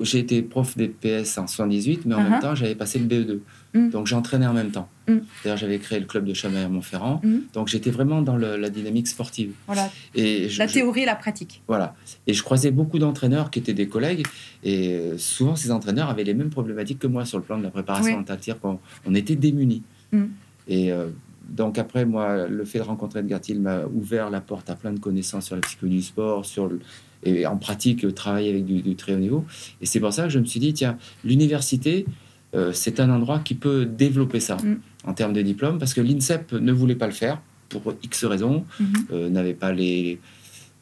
j'ai 0.00 0.18
été 0.18 0.42
prof 0.42 0.76
d'EPS 0.76 1.38
en 1.38 1.46
78, 1.46 2.06
mais 2.06 2.14
en 2.14 2.18
uh-huh. 2.18 2.30
même 2.30 2.40
temps, 2.40 2.54
j'avais 2.54 2.74
passé 2.74 2.98
le 2.98 3.06
BE2. 3.06 3.40
Mm. 3.74 3.90
Donc, 3.90 4.06
j'entraînais 4.06 4.46
en 4.46 4.54
même 4.54 4.70
temps. 4.70 4.88
Mm. 5.08 5.18
D'ailleurs, 5.42 5.58
j'avais 5.58 5.78
créé 5.78 6.00
le 6.00 6.06
club 6.06 6.24
de 6.24 6.32
Chamaire-Montferrand. 6.32 7.20
Mm. 7.22 7.38
Donc, 7.52 7.68
j'étais 7.68 7.90
vraiment 7.90 8.22
dans 8.22 8.36
la 8.36 8.70
dynamique 8.70 9.08
sportive. 9.08 9.52
Voilà. 9.66 9.90
Et 10.14 10.48
la 10.56 10.66
théorie 10.66 11.02
et 11.02 11.06
la 11.06 11.16
pratique. 11.16 11.62
Voilà. 11.66 11.94
Et 12.26 12.32
je 12.32 12.42
croisais 12.42 12.70
beaucoup 12.70 12.98
d'entraîneurs 12.98 13.50
qui 13.50 13.58
étaient 13.58 13.74
des 13.74 13.88
collègues. 13.88 14.24
Et 14.62 14.94
euh, 14.94 15.18
souvent, 15.18 15.56
ces 15.56 15.70
entraîneurs 15.70 16.08
avaient 16.08 16.24
les 16.24 16.34
mêmes 16.34 16.50
problématiques 16.50 17.00
que 17.00 17.06
moi 17.06 17.24
sur 17.24 17.38
le 17.38 17.44
plan 17.44 17.58
de 17.58 17.62
la 17.62 17.70
préparation 17.70 18.16
mentale. 18.16 18.38
C'est-à-dire 18.40 18.60
qu'on 18.60 18.78
on 19.06 19.14
était 19.14 19.36
démunis. 19.36 19.82
Et 20.68 20.92
euh, 20.92 21.08
donc 21.48 21.78
après, 21.78 22.04
moi, 22.04 22.46
le 22.46 22.64
fait 22.64 22.78
de 22.78 22.84
rencontrer 22.84 23.20
Edgar 23.20 23.40
Thiel 23.40 23.60
m'a 23.60 23.84
ouvert 23.86 24.30
la 24.30 24.40
porte 24.40 24.70
à 24.70 24.76
plein 24.76 24.92
de 24.92 25.00
connaissances 25.00 25.46
sur 25.46 25.56
la 25.56 25.62
psychologie 25.62 25.98
du 25.98 26.02
sport, 26.02 26.46
sur 26.46 26.68
le, 26.68 26.80
et 27.24 27.46
en 27.46 27.56
pratique 27.56 28.14
travailler 28.14 28.50
avec 28.50 28.64
du, 28.64 28.94
très 28.96 29.14
haut 29.14 29.18
niveau. 29.18 29.44
Et 29.80 29.86
c'est 29.86 30.00
pour 30.00 30.12
ça 30.12 30.24
que 30.24 30.28
je 30.28 30.38
me 30.38 30.44
suis 30.44 30.60
dit, 30.60 30.72
tiens, 30.72 30.98
l'université, 31.24 32.06
euh, 32.54 32.72
c'est 32.72 33.00
un 33.00 33.10
endroit 33.10 33.40
qui 33.40 33.54
peut 33.54 33.84
développer 33.84 34.40
ça 34.40 34.56
mm. 34.56 34.80
en 35.06 35.14
termes 35.14 35.32
de 35.32 35.42
diplôme, 35.42 35.78
parce 35.78 35.94
que 35.94 36.00
l'INSEP 36.00 36.52
ne 36.52 36.72
voulait 36.72 36.94
pas 36.94 37.06
le 37.06 37.12
faire 37.12 37.40
pour 37.68 37.94
X 38.02 38.24
raisons, 38.24 38.64
mm-hmm. 38.80 38.84
euh, 39.12 39.28
n'avait 39.28 39.54
pas 39.54 39.72
les, 39.72 40.20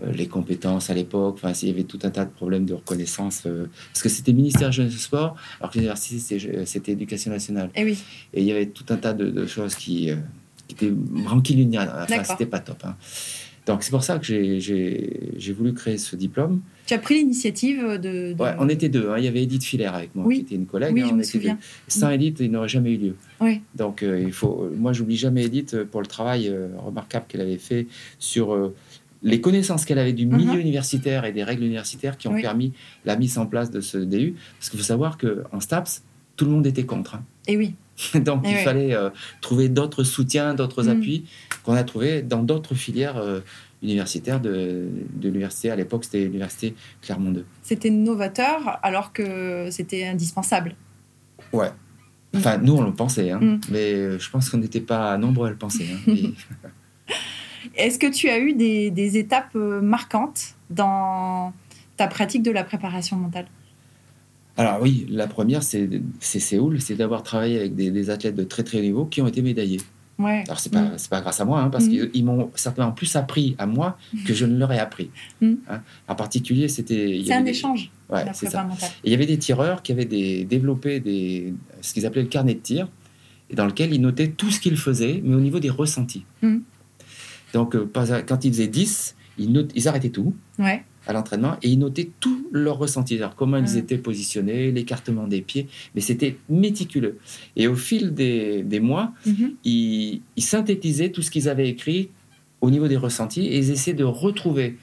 euh, 0.02 0.12
les 0.12 0.26
compétences 0.26 0.90
à 0.90 0.94
l'époque, 0.94 1.37
enfin, 1.42 1.52
il 1.62 1.68
y 1.68 1.70
avait 1.70 1.84
tout 1.84 1.99
un 2.02 2.11
tas 2.11 2.25
de 2.25 2.30
problèmes 2.30 2.66
de 2.66 2.75
reconnaissance, 2.75 3.42
parce 3.42 4.02
que 4.02 4.08
c'était 4.08 4.32
ministère 4.32 4.70
jeunesse 4.72 4.94
et 4.94 4.99
sport, 4.99 5.37
alors 5.61 5.70
que 5.70 5.78
l'université, 5.78 6.64
c'était 6.66 6.92
éducation 6.92 7.30
nationale. 7.30 7.70
Et, 7.75 7.80
eh 7.80 7.84
oui. 7.84 7.99
et 8.34 8.40
il 8.40 8.46
y 8.46 8.52
avait 8.52 8.66
tout 8.66 8.87
un 8.90 8.96
tas 8.96 9.14
de, 9.14 9.46
choses 9.46 9.75
qui, 9.75 10.11
qui 10.68 10.75
étaient 10.75 10.90
branquilunières, 10.90 11.90
enfin, 12.02 12.25
c'était 12.25 12.46
pas 12.46 12.61
top. 12.61 12.84
Hein. 12.84 12.96
Donc 13.66 13.85
c'est 13.85 13.90
pour 13.90 14.02
ça 14.02 14.19
que 14.19 14.25
j'ai 14.25 15.52
voulu 15.57 15.73
créer 15.73 15.99
ce 15.99 16.16
diplôme. 16.16 16.61
Tu 16.87 16.95
as 16.95 16.99
pris 16.99 17.14
l'initiative 17.14 17.99
de, 18.00 18.35
Ouais, 18.38 18.54
on 18.59 18.69
était 18.69 18.88
deux. 18.88 19.11
Hein. 19.11 19.19
Il 19.19 19.25
y 19.25 19.28
avait 19.28 19.42
Edith 19.42 19.62
Filaire 19.62 19.95
avec 19.95 20.14
moi, 20.14 20.33
qui 20.33 20.40
était 20.40 20.57
une 20.57 20.66
collègue. 20.66 20.92
Oui, 20.92 21.02
hein, 21.02 21.09
je 21.11 21.14
me 21.14 21.23
souviens. 21.23 21.59
Sans 21.87 22.11
Edith, 22.11 22.38
il 22.40 22.50
n'aurait 22.50 22.69
jamais 22.69 22.92
eu 22.92 22.97
lieu. 22.97 23.16
Oui. 23.40 23.61
Donc 23.76 24.02
euh, 24.02 24.21
il 24.21 24.33
faut. 24.33 24.69
Moi, 24.76 24.92
j'oublie 24.92 25.16
jamais 25.16 25.45
Edith 25.45 25.85
pour 25.85 26.00
le 26.00 26.09
travail 26.09 26.49
euh, 26.49 26.69
remarquable 26.78 27.26
qu'elle 27.28 27.40
avait 27.40 27.59
fait 27.59 27.87
sur 28.19 28.52
euh, 28.52 28.75
les 29.23 29.40
connaissances 29.40 29.85
qu'elle 29.85 30.00
avait 30.00 30.12
du 30.12 30.26
mhm. 30.26 30.37
milieu 30.37 30.61
universitaire 30.61 31.25
et 31.25 31.33
des 31.33 31.45
règles 31.45 31.62
universitaires 31.62 32.19
qui 32.19 32.26
ont 32.26 32.40
permis 32.40 32.73
la 33.04 33.16
mise 33.16 33.38
en 33.38 33.47
place 33.47 33.71
de 33.71 33.81
ce 33.81 33.99
DU. 33.99 34.35
Parce 34.59 34.71
qu'il 34.71 34.81
faut 34.81 34.85
savoir 34.85 35.19
qu'en 35.19 35.61
STAPS, 35.61 36.02
tout 36.35 36.47
le 36.47 36.50
monde 36.50 36.66
était 36.66 36.85
contre. 36.85 37.14
Hein. 37.14 37.25
Et 37.47 37.57
oui. 37.57 37.75
Donc, 38.14 38.44
il 38.47 38.56
fallait 38.56 38.97
trouver 39.40 39.68
d'autres 39.68 40.04
soutiens, 40.04 40.54
d'autres 40.54 40.85
mhm. 40.85 40.90
appuis 40.90 41.25
qu'on 41.64 41.75
a 41.75 41.85
trouvés 41.85 42.23
dans 42.23 42.42
d'autres 42.42 42.75
filières 42.75 43.23
universitaire 43.82 44.40
de, 44.40 44.88
de 45.14 45.28
l'université. 45.28 45.71
À 45.71 45.76
l'époque, 45.76 46.04
c'était 46.04 46.25
l'université 46.25 46.75
Clermont 47.02 47.32
2. 47.32 47.44
C'était 47.62 47.90
novateur 47.90 48.78
alors 48.82 49.12
que 49.12 49.68
c'était 49.71 50.06
indispensable. 50.06 50.76
Ouais. 51.52 51.71
Enfin, 52.35 52.59
nous, 52.59 52.75
on 52.75 52.82
le 52.82 52.94
pensait, 52.94 53.30
hein, 53.30 53.40
mm. 53.40 53.61
mais 53.71 53.92
euh, 53.92 54.18
je 54.18 54.30
pense 54.30 54.49
qu'on 54.49 54.59
n'était 54.59 54.80
pas 54.80 55.18
nombreux 55.18 55.49
à 55.49 55.50
le 55.50 55.56
penser. 55.56 55.87
Hein, 55.92 56.32
Est-ce 57.76 57.99
que 57.99 58.11
tu 58.11 58.28
as 58.28 58.38
eu 58.38 58.54
des, 58.54 58.90
des, 58.90 59.18
étapes 59.18 59.54
euh, 59.54 59.80
marquantes 59.80 60.54
dans 60.71 61.52
ta 61.97 62.09
pratique 62.09 62.42
de 62.42 62.50
la 62.50 62.64
préparation 62.64 63.16
mentale? 63.16 63.47
Alors 64.56 64.80
oui, 64.82 65.06
la 65.09 65.26
première, 65.26 65.62
c'est 65.62 65.88
Séoul, 66.21 66.80
c'est 66.80 66.94
d'avoir 66.94 67.23
travaillé 67.23 67.59
avec 67.59 67.75
des, 67.75 67.90
des, 67.90 68.11
athlètes 68.11 68.35
de 68.35 68.44
très 68.44 68.62
très 68.62 68.80
niveau 68.80 69.06
qui 69.06 69.23
ont 69.23 69.26
été 69.26 69.40
médaillés. 69.40 69.80
Alors, 70.18 70.59
c'est 70.61 70.73
pas, 70.73 70.82
mm. 70.82 70.97
pas 71.11 71.21
grâce 71.21 71.40
à 71.40 71.44
moi, 71.44 71.61
hein, 71.61 71.71
parce 71.71 71.87
mm. 71.87 72.11
qu'ils 72.11 72.25
m'ont 72.25 72.50
certainement 72.54 72.92
plus 72.92 73.16
appris 73.16 73.54
à 73.59 73.66
moi 73.66 73.99
que 74.26 74.35
je 74.35 74.47
ne 74.47 74.56
leur 74.56 74.73
ai 74.73 74.78
appris. 74.78 75.11
Mm. 75.40 75.54
Hein. 75.68 75.80
En 76.09 76.14
particulier, 76.14 76.68
c'était. 76.68 77.23
C'est 77.25 77.32
un 77.32 77.44
échange. 77.44 77.90
Ouais, 78.11 78.25
c'est 78.35 78.50
ça. 78.50 78.68
Et 79.04 79.09
il 79.09 79.11
y 79.11 79.14
avait 79.14 79.26
des 79.26 79.38
tireurs 79.38 79.82
qui 79.82 79.92
avaient 79.92 80.04
des, 80.04 80.44
développé 80.44 81.00
des, 81.00 81.54
ce 81.80 81.94
qu'ils 81.94 82.06
appelaient 82.06 82.23
le 82.23 82.28
carnet 82.28 82.54
de 82.54 82.61
tir, 82.61 82.88
et 83.50 83.54
dans 83.54 83.66
lequel 83.66 83.92
ils 83.94 84.00
notaient 84.00 84.28
tout 84.28 84.50
ce 84.50 84.61
qu'ils 84.61 84.76
faisaient, 84.76 85.21
mais 85.25 85.35
au 85.35 85.40
niveau 85.40 85.61
des 85.61 85.71
ressentis. 85.71 86.25
Donc, 87.54 87.75
euh, 87.75 87.90
quand 88.26 88.44
ils 88.44 88.52
faisaient 88.52 88.66
10, 88.66 89.14
ils, 89.38 89.68
ils 89.75 89.88
arrêtaient 89.88 90.11
tout. 90.11 90.35
Ouais 90.59 90.85
à 91.06 91.12
l'entraînement 91.12 91.56
et 91.62 91.68
ils 91.68 91.78
notaient 91.78 92.11
tout 92.21 92.49
leur 92.52 92.78
ressenti, 92.78 93.16
alors 93.16 93.35
comment 93.35 93.56
ils 93.56 93.76
étaient 93.76 93.99
positionnés, 93.99 94.71
l'écartement 94.71 95.26
des 95.26 95.42
pieds, 95.42 95.68
mais 95.94 96.00
c'était 96.00 96.37
méticuleux. 96.49 97.18
Et 97.56 97.66
au 97.66 97.75
fil 97.75 98.14
des, 98.14 98.62
des 98.62 98.80
mois, 98.80 99.12
mm-hmm. 99.26 99.52
ils, 99.64 100.23
synthétisaient 100.38 101.11
tout 101.11 101.23
ce 101.23 101.30
qu'ils 101.30 101.49
avaient 101.49 101.68
écrit 101.68 102.11
au 102.61 102.71
niveau 102.71 102.88
des 102.88 102.97
ressentis 102.97 103.47
et 103.47 103.59
ils 103.59 103.71
essayaient 103.71 103.97
de 103.97 104.04
retrouver 104.04 104.76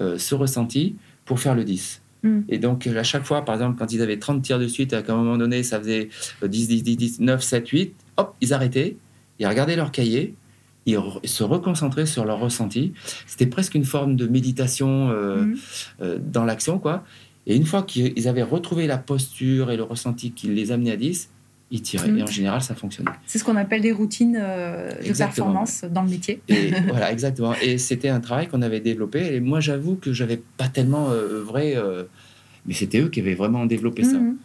euh, 0.00 0.18
ce 0.18 0.34
ressenti 0.34 0.96
pour 1.24 1.40
faire 1.40 1.54
le 1.54 1.64
10. 1.64 2.02
Mm. 2.22 2.40
Et 2.48 2.58
donc, 2.58 2.86
à 2.86 3.02
chaque 3.02 3.24
fois, 3.24 3.44
par 3.44 3.54
exemple, 3.54 3.78
quand 3.78 3.92
ils 3.92 4.02
avaient 4.02 4.18
30 4.18 4.42
tirs 4.42 4.58
de 4.58 4.68
suite, 4.68 4.92
à 4.92 5.02
un 5.06 5.16
moment 5.16 5.36
donné, 5.36 5.62
ça 5.62 5.78
faisait 5.78 6.08
10, 6.42 6.68
10, 6.68 6.82
10, 6.82 6.96
10, 6.96 7.20
9, 7.20 7.42
7, 7.42 7.68
8, 7.68 7.94
hop, 8.16 8.34
ils 8.40 8.52
arrêtaient, 8.52 8.96
ils 9.38 9.46
regardaient 9.46 9.76
leur 9.76 9.90
cahier 9.90 10.34
ils 10.86 10.98
se 11.24 11.42
reconcentraient 11.42 12.06
sur 12.06 12.24
leur 12.24 12.38
ressenti. 12.38 12.92
C'était 13.26 13.46
presque 13.46 13.74
une 13.74 13.84
forme 13.84 14.16
de 14.16 14.26
méditation 14.26 15.10
euh, 15.10 15.42
mhm. 15.42 15.56
euh, 16.02 16.18
dans 16.20 16.44
l'action, 16.44 16.78
quoi. 16.78 17.04
Et 17.46 17.56
une 17.56 17.66
fois 17.66 17.82
qu'ils 17.82 18.26
avaient 18.28 18.42
retrouvé 18.42 18.86
la 18.86 18.98
posture 18.98 19.70
et 19.70 19.76
le 19.76 19.82
ressenti 19.82 20.32
qui 20.32 20.48
les 20.48 20.72
amenait 20.72 20.92
à 20.92 20.96
10, 20.96 21.30
ils 21.70 21.82
tiraient. 21.82 22.08
Mhm. 22.08 22.18
Et 22.18 22.22
en 22.22 22.26
général, 22.26 22.62
ça 22.62 22.74
fonctionnait. 22.74 23.10
C'est 23.26 23.38
ce 23.38 23.44
qu'on 23.44 23.56
appelle 23.56 23.82
des 23.82 23.92
routines 23.92 24.38
euh, 24.40 24.90
de 25.02 25.16
performance 25.16 25.84
dans 25.90 26.02
le 26.02 26.10
métier. 26.10 26.40
Et, 26.48 26.70
voilà, 26.88 27.12
exactement. 27.12 27.54
Et 27.62 27.78
c'était 27.78 28.08
un 28.08 28.20
travail 28.20 28.48
qu'on 28.48 28.62
avait 28.62 28.80
développé. 28.80 29.34
Et 29.34 29.40
moi, 29.40 29.60
j'avoue 29.60 29.96
que 29.96 30.12
j'avais 30.12 30.40
pas 30.56 30.68
tellement 30.68 31.10
œuvré, 31.10 31.76
mais 32.66 32.74
c'était 32.74 33.00
eux 33.00 33.08
qui 33.08 33.20
avaient 33.20 33.34
vraiment 33.34 33.66
développé 33.66 34.04
ça. 34.04 34.18
Mhm. 34.18 34.36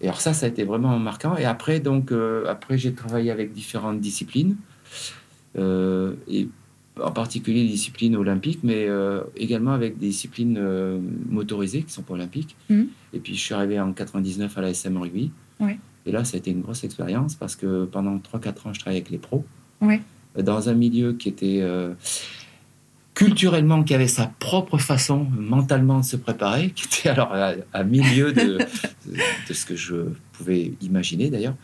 Et 0.00 0.06
alors 0.06 0.20
ça, 0.20 0.34
ça 0.34 0.46
a 0.46 0.48
été 0.48 0.64
vraiment 0.64 0.98
marquant. 0.98 1.36
Et 1.36 1.44
après, 1.44 1.80
donc, 1.80 2.12
après, 2.48 2.78
j'ai 2.78 2.92
travaillé 2.92 3.30
avec 3.30 3.52
différentes 3.52 4.00
disciplines. 4.00 4.56
Euh, 5.56 6.14
et 6.28 6.48
en 7.00 7.10
particulier 7.10 7.62
les 7.62 7.70
disciplines 7.70 8.14
olympiques, 8.16 8.60
mais 8.62 8.86
euh, 8.86 9.22
également 9.36 9.72
avec 9.72 9.98
des 9.98 10.08
disciplines 10.08 10.56
euh, 10.58 11.00
motorisées 11.28 11.82
qui 11.82 11.92
sont 11.92 12.02
pas 12.02 12.14
olympiques. 12.14 12.56
Mmh. 12.70 12.82
Et 13.12 13.18
puis 13.18 13.34
je 13.34 13.40
suis 13.40 13.54
arrivé 13.54 13.80
en 13.80 13.92
99 13.92 14.56
à 14.56 14.60
la 14.60 14.70
SM 14.70 14.96
Rugby. 14.96 15.30
Et 16.06 16.12
là, 16.12 16.22
ça 16.22 16.36
a 16.36 16.38
été 16.38 16.50
une 16.50 16.60
grosse 16.60 16.84
expérience 16.84 17.34
parce 17.34 17.56
que 17.56 17.86
pendant 17.86 18.18
3-4 18.18 18.68
ans, 18.68 18.74
je 18.74 18.80
travaillais 18.80 19.00
avec 19.00 19.10
les 19.10 19.18
pros. 19.18 19.44
Dans 20.36 20.68
un 20.68 20.74
milieu 20.74 21.14
qui 21.14 21.30
était 21.30 21.62
culturellement, 23.14 23.82
qui 23.82 23.94
avait 23.94 24.08
sa 24.08 24.26
propre 24.38 24.76
façon 24.76 25.26
mentalement 25.38 26.00
de 26.00 26.04
se 26.04 26.16
préparer, 26.16 26.70
qui 26.70 26.84
était 26.84 27.08
alors 27.08 27.32
à, 27.72 27.84
milieu 27.84 28.32
de, 28.32 28.58
de, 29.48 29.54
ce 29.54 29.64
que 29.64 29.76
je 29.76 29.96
pouvais 30.32 30.72
imaginer 30.82 31.30
d'ailleurs. 31.30 31.54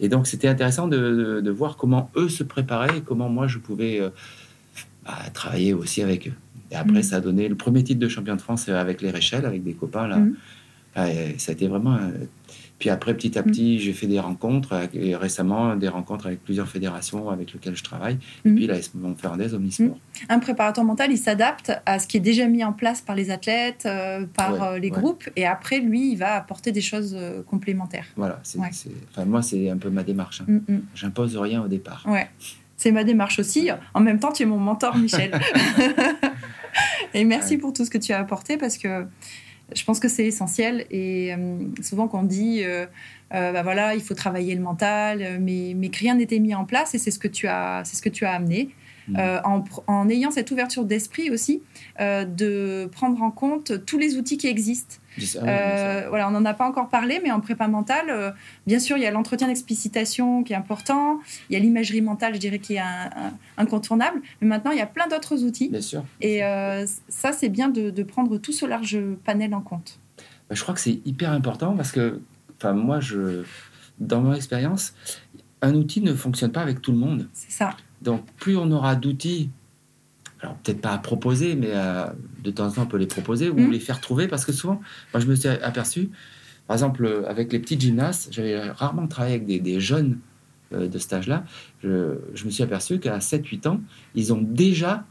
Et 0.00 0.08
donc, 0.08 0.26
c'était 0.26 0.48
intéressant 0.48 0.88
de, 0.88 1.40
de, 1.40 1.50
voir 1.50 1.76
comment 1.76 2.10
eux 2.16 2.28
se 2.28 2.44
préparaient 2.44 2.98
et 2.98 3.00
comment 3.00 3.28
moi, 3.28 3.46
je 3.46 3.58
pouvais 3.58 4.00
euh, 4.00 4.10
bah, 5.04 5.18
travailler 5.34 5.74
aussi 5.74 6.02
avec 6.02 6.28
eux. 6.28 6.34
Et 6.70 6.76
après, 6.76 7.00
mm. 7.00 7.02
ça 7.02 7.16
a 7.16 7.20
donné 7.20 7.48
le 7.48 7.56
premier 7.56 7.82
titre 7.82 8.00
de 8.00 8.08
champion 8.08 8.36
de 8.36 8.40
France 8.40 8.68
avec 8.68 9.02
les 9.02 9.10
Réchelles, 9.10 9.46
avec 9.46 9.64
des 9.64 9.74
copains. 9.74 10.06
Là. 10.06 10.18
Mm. 10.18 10.34
ça 10.94 11.50
a 11.50 11.52
été 11.52 11.66
vraiment 11.66 11.98
puis 12.78 12.90
après, 12.90 13.14
petit 13.14 13.36
à 13.38 13.42
mm. 13.42 13.44
petit, 13.44 13.78
j'ai 13.80 13.92
fait 13.92 14.06
des 14.06 14.20
rencontres, 14.20 14.88
et 14.94 15.16
récemment 15.16 15.74
des 15.74 15.88
rencontres 15.88 16.26
avec 16.26 16.42
plusieurs 16.42 16.68
fédérations 16.68 17.28
avec 17.30 17.52
lesquelles 17.52 17.76
je 17.76 17.82
travaille, 17.82 18.18
et 18.44 18.50
mm. 18.50 18.54
puis 18.54 18.66
la 18.66 18.76
Montferrandaise 18.94 19.54
Omnisport. 19.54 19.86
Mm. 19.86 19.92
Un 20.28 20.38
préparateur 20.38 20.84
mental, 20.84 21.10
il 21.10 21.18
s'adapte 21.18 21.72
à 21.86 21.98
ce 21.98 22.06
qui 22.06 22.18
est 22.18 22.20
déjà 22.20 22.46
mis 22.46 22.62
en 22.62 22.72
place 22.72 23.00
par 23.00 23.16
les 23.16 23.30
athlètes, 23.30 23.84
euh, 23.86 24.26
par 24.26 24.62
euh, 24.62 24.78
les 24.78 24.90
groupes, 24.90 25.28
et 25.36 25.46
après, 25.46 25.80
lui, 25.80 26.12
il 26.12 26.16
va 26.16 26.34
apporter 26.34 26.70
des 26.72 26.80
choses 26.80 27.16
euh, 27.18 27.42
complémentaires. 27.42 28.06
Voilà, 28.16 28.40
Enfin, 29.10 29.24
moi, 29.24 29.42
c'est 29.42 29.70
un 29.70 29.76
peu 29.76 29.90
ma 29.90 30.02
démarche. 30.02 30.42
Hein. 30.42 30.80
J'impose 30.94 31.36
rien 31.36 31.62
au 31.62 31.68
départ. 31.68 32.04
Ouais. 32.06 32.28
C'est 32.76 32.92
ma 32.92 33.02
démarche 33.02 33.40
aussi. 33.40 33.70
En 33.92 34.00
même 34.00 34.20
temps, 34.20 34.30
tu 34.30 34.44
es 34.44 34.46
mon 34.46 34.58
mentor, 34.58 34.96
Michel. 34.96 35.32
et 37.14 37.24
merci 37.24 37.58
pour 37.58 37.72
tout 37.72 37.84
ce 37.84 37.90
que 37.90 37.98
tu 37.98 38.12
as 38.12 38.20
apporté 38.20 38.56
parce 38.56 38.78
que 38.78 39.04
je 39.74 39.84
pense 39.84 40.00
que 40.00 40.08
c'est 40.08 40.24
essentiel. 40.24 40.86
Et 40.90 41.34
euh, 41.34 41.58
souvent, 41.82 42.08
quand 42.08 42.20
on 42.20 42.24
dit, 42.24 42.62
euh, 42.62 42.86
euh, 43.34 43.52
bah 43.52 43.62
voilà, 43.62 43.94
il 43.94 44.00
faut 44.00 44.14
travailler 44.14 44.54
le 44.54 44.62
mental, 44.62 45.38
mais, 45.40 45.74
mais 45.76 45.90
que 45.90 45.98
rien 45.98 46.14
n'était 46.14 46.38
mis 46.38 46.54
en 46.54 46.64
place, 46.64 46.94
et 46.94 46.98
c'est 46.98 47.10
ce 47.10 47.18
que 47.18 47.28
tu 47.28 47.46
as, 47.46 47.82
c'est 47.84 47.96
ce 47.96 48.02
que 48.02 48.08
tu 48.08 48.24
as 48.24 48.32
amené. 48.32 48.70
Mm. 49.08 49.16
en, 49.44 49.64
en, 49.86 50.08
ayant 50.08 50.30
cette 50.30 50.50
ouverture 50.50 50.84
d'esprit 50.84 51.30
aussi, 51.30 51.62
de 51.98 52.88
prendre 52.92 53.22
en 53.22 53.30
compte 53.30 53.84
tous 53.86 53.98
les 53.98 54.16
outils 54.16 54.38
qui 54.38 54.46
existent. 54.46 54.96
Euh, 55.36 56.06
voilà, 56.08 56.28
on 56.28 56.30
n'en 56.30 56.44
a 56.44 56.54
pas 56.54 56.66
encore 56.66 56.88
parlé, 56.88 57.20
mais 57.22 57.30
en 57.30 57.40
prépa 57.40 57.68
mentale, 57.68 58.06
euh, 58.10 58.30
bien 58.66 58.78
sûr, 58.78 58.96
il 58.96 59.02
y 59.02 59.06
a 59.06 59.10
l'entretien 59.10 59.48
d'explicitation 59.48 60.42
qui 60.42 60.52
est 60.52 60.56
important, 60.56 61.20
il 61.48 61.54
y 61.54 61.56
a 61.56 61.58
l'imagerie 61.58 62.00
mentale, 62.00 62.34
je 62.34 62.40
dirais, 62.40 62.58
qui 62.58 62.74
est 62.74 62.82
incontournable, 63.56 64.20
mais 64.40 64.48
maintenant, 64.48 64.70
il 64.70 64.78
y 64.78 64.82
a 64.82 64.86
plein 64.86 65.08
d'autres 65.08 65.44
outils. 65.44 65.68
Bien 65.68 65.80
sûr. 65.80 66.04
Et 66.20 66.44
euh, 66.44 66.86
ça, 67.08 67.32
c'est 67.32 67.48
bien 67.48 67.68
de, 67.68 68.02
prendre 68.02 68.38
tout 68.38 68.52
ce 68.52 68.64
large 68.64 68.98
panel 69.24 69.54
en 69.54 69.60
compte. 69.60 69.98
Bah, 70.48 70.54
je 70.54 70.62
crois 70.62 70.74
que 70.74 70.80
c'est 70.80 71.00
hyper 71.04 71.32
important 71.32 71.76
parce 71.76 71.92
que, 71.92 72.20
enfin, 72.56 72.72
moi, 72.72 73.00
je, 73.00 73.42
dans 73.98 74.22
mon 74.22 74.32
expérience, 74.32 74.94
un 75.60 75.74
outil 75.74 76.00
ne 76.00 76.14
fonctionne 76.14 76.52
pas 76.52 76.62
avec 76.62 76.80
tout 76.80 76.92
le 76.92 76.98
monde. 76.98 77.28
C'est 77.32 77.50
ça. 77.50 77.76
Donc, 78.02 78.24
plus 78.36 78.56
on 78.56 78.70
aura 78.70 78.94
d'outils 78.94 79.50
alors 80.40 80.56
peut-être 80.56 80.80
pas 80.80 80.92
à 80.92 80.98
proposer, 80.98 81.56
mais 81.56 81.70
euh, 81.72 82.06
de 82.42 82.50
temps 82.50 82.66
en 82.66 82.70
temps 82.70 82.82
on 82.82 82.86
peut 82.86 82.96
les 82.96 83.06
proposer 83.06 83.50
ou 83.50 83.58
mm. 83.58 83.70
les 83.70 83.80
faire 83.80 84.00
trouver 84.00 84.28
parce 84.28 84.44
que 84.44 84.52
souvent, 84.52 84.80
moi 85.12 85.20
je 85.20 85.26
me 85.26 85.34
suis 85.34 85.48
aperçu, 85.48 86.10
par 86.66 86.74
exemple 86.74 87.24
avec 87.26 87.52
les 87.52 87.58
petites 87.58 87.80
gymnastes, 87.80 88.28
j'avais 88.30 88.70
rarement 88.70 89.06
travaillé 89.08 89.34
avec 89.34 89.62
des, 89.62 89.80
jeunes 89.80 90.18
euh, 90.72 90.86
de 90.86 90.98
cet 90.98 91.12
âge-là, 91.12 91.44
je, 91.82 92.18
je, 92.34 92.44
me 92.44 92.50
suis 92.50 92.62
aperçu 92.62 93.00
qu'à 93.00 93.18
7-8 93.18 93.68
ans, 93.68 93.80
ils 94.14 94.32
ont 94.32 94.40
déjà, 94.40 95.04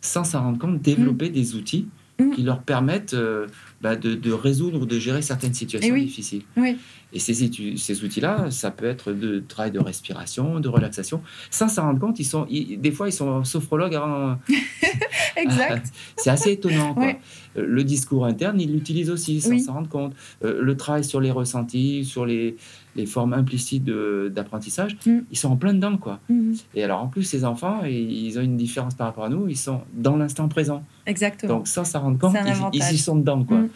sans 0.00 0.24
s'en 0.24 0.42
rendre 0.42 0.58
compte, 0.58 0.80
développé 0.80 1.28
mm. 1.28 1.32
des 1.32 1.54
outils 1.56 1.88
mm. 2.18 2.30
qui 2.30 2.42
leur 2.42 2.62
permettent 2.62 3.14
euh, 3.14 3.46
bah, 3.80 3.96
de, 3.96 4.32
résoudre 4.32 4.82
ou 4.82 4.86
de 4.86 4.98
gérer 4.98 5.22
certaines 5.22 5.54
situations 5.54 5.94
difficiles. 5.96 6.42
Oui. 6.56 6.76
Et 7.12 7.18
ces, 7.18 7.34
ces 7.76 8.04
outils-là, 8.04 8.50
ça 8.50 8.70
peut 8.70 8.84
être 8.84 9.12
de 9.12 9.40
travail 9.40 9.72
de 9.72 9.80
respiration, 9.80 10.60
de 10.60 10.68
relaxation. 10.68 11.22
Sans 11.50 11.68
s'en 11.68 11.82
rendre 11.82 11.98
compte, 11.98 12.20
ils 12.20 12.24
sont, 12.24 12.46
des 12.48 12.92
fois, 12.92 13.08
ils 13.08 13.12
sont 13.12 13.42
sophrologues 13.42 13.96
avant. 13.96 14.38
exact. 15.36 15.92
c'est 16.16 16.30
assez 16.30 16.52
étonnant. 16.52 16.94
Quoi. 16.94 17.14
Euh, 17.56 17.66
le 17.66 17.82
discours 17.82 18.26
interne, 18.26 18.60
ils 18.60 18.72
l'utilisent 18.72 19.10
aussi 19.10 19.40
sans 19.40 19.58
s'en 19.58 19.72
rendre 19.72 19.88
compte. 19.88 20.14
Euh, 20.44 20.60
le 20.62 20.76
travail 20.76 21.02
sur 21.02 21.20
les 21.20 21.32
ressentis, 21.32 22.04
sur 22.04 22.26
les, 22.26 22.56
les 22.96 23.06
formes 23.06 23.32
implicites 23.32 23.84
d'apprentissage, 23.84 24.96
mm. 25.06 25.18
ils 25.30 25.38
sont 25.38 25.50
en 25.50 25.56
plein 25.56 25.74
dedans. 25.74 25.96
Quoi. 25.96 26.20
Mm. 26.28 26.52
Et 26.74 26.84
alors, 26.84 27.02
en 27.02 27.08
plus, 27.08 27.24
ces 27.24 27.44
enfants, 27.44 27.84
ils 27.84 28.38
ont 28.38 28.42
une 28.42 28.56
différence 28.56 28.94
par 28.94 29.08
rapport 29.08 29.24
à 29.24 29.28
nous, 29.28 29.48
ils 29.48 29.56
sont 29.56 29.80
dans 29.94 30.16
l'instant 30.16 30.48
présent. 30.48 30.84
Exactement. 31.06 31.56
Donc, 31.56 31.68
sans 31.68 31.84
s'en 31.84 32.00
rendre 32.00 32.18
compte, 32.18 32.36
ils, 32.72 32.94
y 32.94 32.98
sont 32.98 33.16
dedans. 33.16 33.44
Quoi. 33.44 33.58
Mm. 33.58 33.69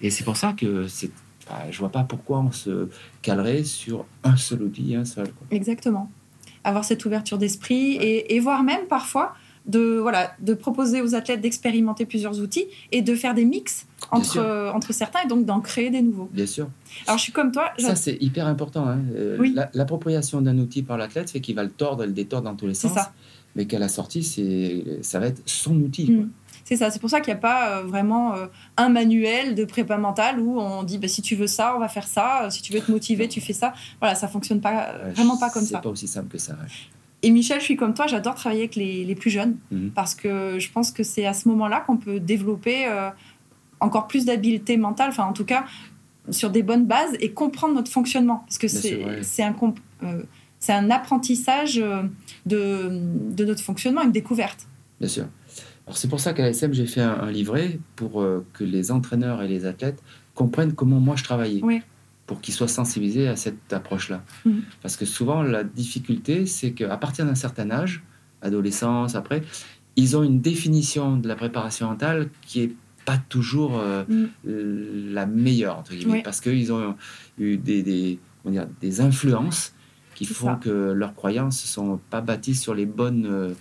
Et 0.00 0.10
c'est 0.10 0.24
pour 0.24 0.36
ça 0.36 0.52
que 0.52 0.86
c'est 0.88 1.10
bah, 1.48 1.64
je 1.70 1.78
vois 1.78 1.88
pas 1.88 2.04
pourquoi 2.04 2.40
on 2.40 2.52
se 2.52 2.88
calerait 3.22 3.64
sur 3.64 4.04
un 4.22 4.36
seul 4.36 4.62
outil, 4.62 4.94
un 4.94 5.04
seul. 5.04 5.28
Exactement. 5.50 6.10
Avoir 6.64 6.84
cette 6.84 7.04
ouverture 7.04 7.38
d'esprit 7.38 7.94
et, 7.94 8.34
et, 8.34 8.40
voir 8.40 8.62
même 8.62 8.86
parfois 8.86 9.34
de, 9.66 9.98
voilà, 9.98 10.34
de 10.40 10.54
proposer 10.54 11.00
aux 11.00 11.14
athlètes 11.14 11.40
d'expérimenter 11.40 12.04
plusieurs 12.04 12.40
outils 12.40 12.66
et 12.92 13.00
de 13.00 13.14
faire 13.14 13.34
des 13.34 13.44
mix 13.44 13.86
entre, 14.10 14.72
entre 14.74 14.92
certains 14.92 15.20
et 15.24 15.28
donc 15.28 15.44
d'en 15.44 15.60
créer 15.60 15.90
des 15.90 16.02
nouveaux. 16.02 16.28
Bien 16.32 16.46
sûr. 16.46 16.68
Alors 17.06 17.18
je 17.18 17.24
suis 17.24 17.32
comme 17.32 17.52
toi. 17.52 17.72
Ça 17.78 17.94
c'est 17.94 18.16
hyper 18.20 18.46
important. 18.46 18.86
Hein. 18.86 19.00
Euh, 19.14 19.54
l'appropriation 19.74 20.40
d'un 20.40 20.58
outil 20.58 20.82
par 20.82 20.96
l'athlète 20.96 21.30
fait 21.30 21.40
qu'il 21.40 21.54
va 21.54 21.62
le 21.62 21.70
tordre 21.70 22.04
et 22.04 22.06
le 22.06 22.12
détordre 22.12 22.50
dans 22.50 22.56
tous 22.56 22.66
les 22.66 22.74
sens. 22.74 22.92
Ça. 22.92 23.12
Mais 23.56 23.66
qu'à 23.66 23.78
la 23.78 23.88
sortie, 23.88 24.22
ça 25.02 25.18
va 25.18 25.26
être 25.26 25.42
son 25.46 25.76
outil. 25.76 26.10
Mm. 26.10 26.30
C'est 26.68 26.76
ça, 26.76 26.90
c'est 26.90 26.98
pour 26.98 27.08
ça 27.08 27.22
qu'il 27.22 27.32
n'y 27.32 27.38
a 27.38 27.40
pas 27.40 27.78
euh, 27.78 27.82
vraiment 27.82 28.34
euh, 28.34 28.46
un 28.76 28.90
manuel 28.90 29.54
de 29.54 29.64
prépa 29.64 29.96
mentale 29.96 30.38
où 30.38 30.60
on 30.60 30.82
dit 30.82 30.98
bah, 30.98 31.08
si 31.08 31.22
tu 31.22 31.34
veux 31.34 31.46
ça, 31.46 31.74
on 31.74 31.80
va 31.80 31.88
faire 31.88 32.06
ça, 32.06 32.50
si 32.50 32.60
tu 32.60 32.74
veux 32.74 32.80
te 32.80 32.90
motiver, 32.90 33.26
tu 33.26 33.40
fais 33.40 33.54
ça. 33.54 33.72
Voilà, 34.00 34.14
ça 34.14 34.28
fonctionne 34.28 34.60
pas, 34.60 34.92
vraiment 35.14 35.38
pas 35.38 35.48
comme 35.48 35.62
ça. 35.62 35.76
C'est 35.76 35.82
pas 35.82 35.88
aussi 35.88 36.06
simple 36.06 36.28
que 36.28 36.36
ça. 36.36 36.54
Et 37.22 37.30
Michel, 37.30 37.58
je 37.60 37.64
suis 37.64 37.76
comme 37.76 37.94
toi, 37.94 38.06
j'adore 38.06 38.34
travailler 38.34 38.64
avec 38.64 38.76
les, 38.76 39.02
les 39.06 39.14
plus 39.14 39.30
jeunes 39.30 39.56
Mhm. 39.70 39.92
parce 39.92 40.14
que 40.14 40.58
je 40.58 40.70
pense 40.70 40.92
que 40.92 41.02
c'est 41.02 41.24
à 41.24 41.32
ce 41.32 41.48
moment-là 41.48 41.80
qu'on 41.80 41.96
peut 41.96 42.20
développer 42.20 42.86
euh, 42.86 43.08
encore 43.80 44.06
plus 44.06 44.26
d'habileté 44.26 44.76
mentale, 44.76 45.08
enfin 45.08 45.24
en 45.24 45.32
tout 45.32 45.46
cas 45.46 45.64
sur 46.30 46.50
des 46.50 46.62
bonnes 46.62 46.84
bases 46.84 47.14
et 47.20 47.32
comprendre 47.32 47.74
notre 47.74 47.90
fonctionnement. 47.90 48.44
Parce 48.46 48.58
que 48.58 48.68
c'est 48.68 49.02
ouais. 49.02 49.42
un, 49.42 49.74
euh, 50.04 50.90
apprentissage 50.90 51.78
euh, 51.78 52.02
de, 52.44 52.90
de 53.30 53.44
notre 53.46 53.62
fonctionnement, 53.62 54.02
une 54.02 54.12
découverte. 54.12 54.68
Bien 55.00 55.08
sûr. 55.08 55.24
Alors 55.88 55.96
c'est 55.96 56.08
pour 56.08 56.20
ça 56.20 56.34
qu'à 56.34 56.42
l'ASM, 56.42 56.74
j'ai 56.74 56.84
fait 56.86 57.00
un, 57.00 57.18
un 57.18 57.30
livret 57.30 57.80
pour 57.96 58.20
euh, 58.20 58.44
que 58.52 58.62
les 58.62 58.90
entraîneurs 58.92 59.40
et 59.42 59.48
les 59.48 59.64
athlètes 59.64 60.02
comprennent 60.34 60.74
comment 60.74 61.00
moi 61.00 61.16
je 61.16 61.24
travaillais. 61.24 61.60
Oui. 61.62 61.80
Pour 62.26 62.42
qu'ils 62.42 62.52
soient 62.52 62.68
sensibilisés 62.68 63.26
à 63.26 63.36
cette 63.36 63.72
approche-là. 63.72 64.22
Mhm. 64.44 64.60
Parce 64.82 64.98
que 64.98 65.06
souvent, 65.06 65.42
la 65.42 65.64
difficulté, 65.64 66.44
c'est 66.44 66.72
qu'à 66.72 66.94
partir 66.98 67.24
d'un 67.24 67.34
certain 67.34 67.70
âge, 67.70 68.02
adolescence, 68.42 69.14
après, 69.14 69.40
ils 69.96 70.14
ont 70.14 70.22
une 70.22 70.40
définition 70.42 71.16
de 71.16 71.26
la 71.26 71.36
préparation 71.36 71.88
mentale 71.88 72.28
qui 72.42 72.60
est 72.60 72.72
pas 73.06 73.16
toujours 73.30 73.78
euh, 73.78 74.04
Mm. 74.06 74.26
la 75.14 75.24
meilleure, 75.24 75.78
entre 75.78 75.94
guillemets, 75.94 76.12
Oui. 76.18 76.22
parce 76.22 76.42
qu'ils 76.42 76.70
ont 76.70 76.94
eu 77.38 77.56
des, 77.56 77.82
des, 77.82 78.18
comment 78.42 78.52
dire, 78.52 78.66
des 78.82 79.00
influences 79.00 79.72
qui 80.14 80.26
font 80.26 80.48
ça. 80.48 80.58
que 80.60 80.92
leurs 80.92 81.14
croyances 81.14 81.62
ne 81.64 81.68
sont 81.68 82.00
pas 82.10 82.20
bâties 82.20 82.54
sur 82.54 82.74
les 82.74 82.84
bonnes, 82.84 83.24
euh, 83.26 83.54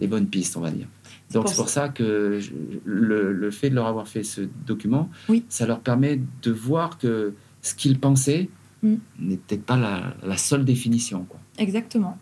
les 0.00 0.06
bonnes 0.06 0.26
pistes, 0.28 0.56
on 0.56 0.60
va 0.62 0.70
dire. 0.70 0.86
Donc 1.32 1.48
c'est 1.48 1.56
pour 1.56 1.68
ça 1.68 1.88
que 1.90 2.38
je- 2.40 2.52
le, 2.84 3.32
le 3.32 3.50
fait 3.50 3.68
de 3.70 3.74
leur 3.74 3.86
avoir 3.86 4.08
fait 4.08 4.22
ce 4.22 4.42
document, 4.66 5.10
Oui. 5.28 5.44
ça 5.48 5.66
leur 5.66 5.80
permet 5.80 6.20
de 6.42 6.50
voir 6.50 6.98
que 6.98 7.34
ce 7.62 7.74
qu'ils 7.74 7.98
pensaient 7.98 8.48
Mm. 8.82 8.94
n'était 9.18 9.58
pas 9.58 9.76
la, 9.76 10.14
la 10.22 10.36
seule 10.36 10.64
définition. 10.64 11.24
Quoi. 11.28 11.40
Exactement. 11.58 12.16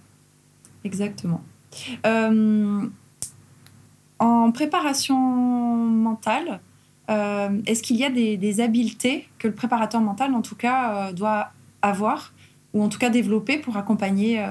Exactement. 0.85 1.43
Euh, 2.07 2.87
en 4.19 4.51
préparation 4.53 5.19
mentale, 5.19 6.61
euh, 7.11 7.61
est-ce 7.67 7.83
qu'il 7.83 7.97
y 7.97 8.05
a 8.05 8.11
des, 8.11 8.39
des 8.39 8.61
habiletés 8.63 9.29
que 9.39 9.49
le 9.49 9.55
préparateur 9.55 10.01
mental, 10.01 10.33
en 10.35 10.41
tout 10.41 10.55
cas, 10.57 11.09
euh, 11.09 11.13
doit 11.13 11.53
avoir 11.83 12.33
ou 12.73 12.83
en 12.83 12.89
tout 12.89 12.99
cas 12.99 13.11
développer 13.11 13.59
pour 13.59 13.77
accompagner 13.77 14.43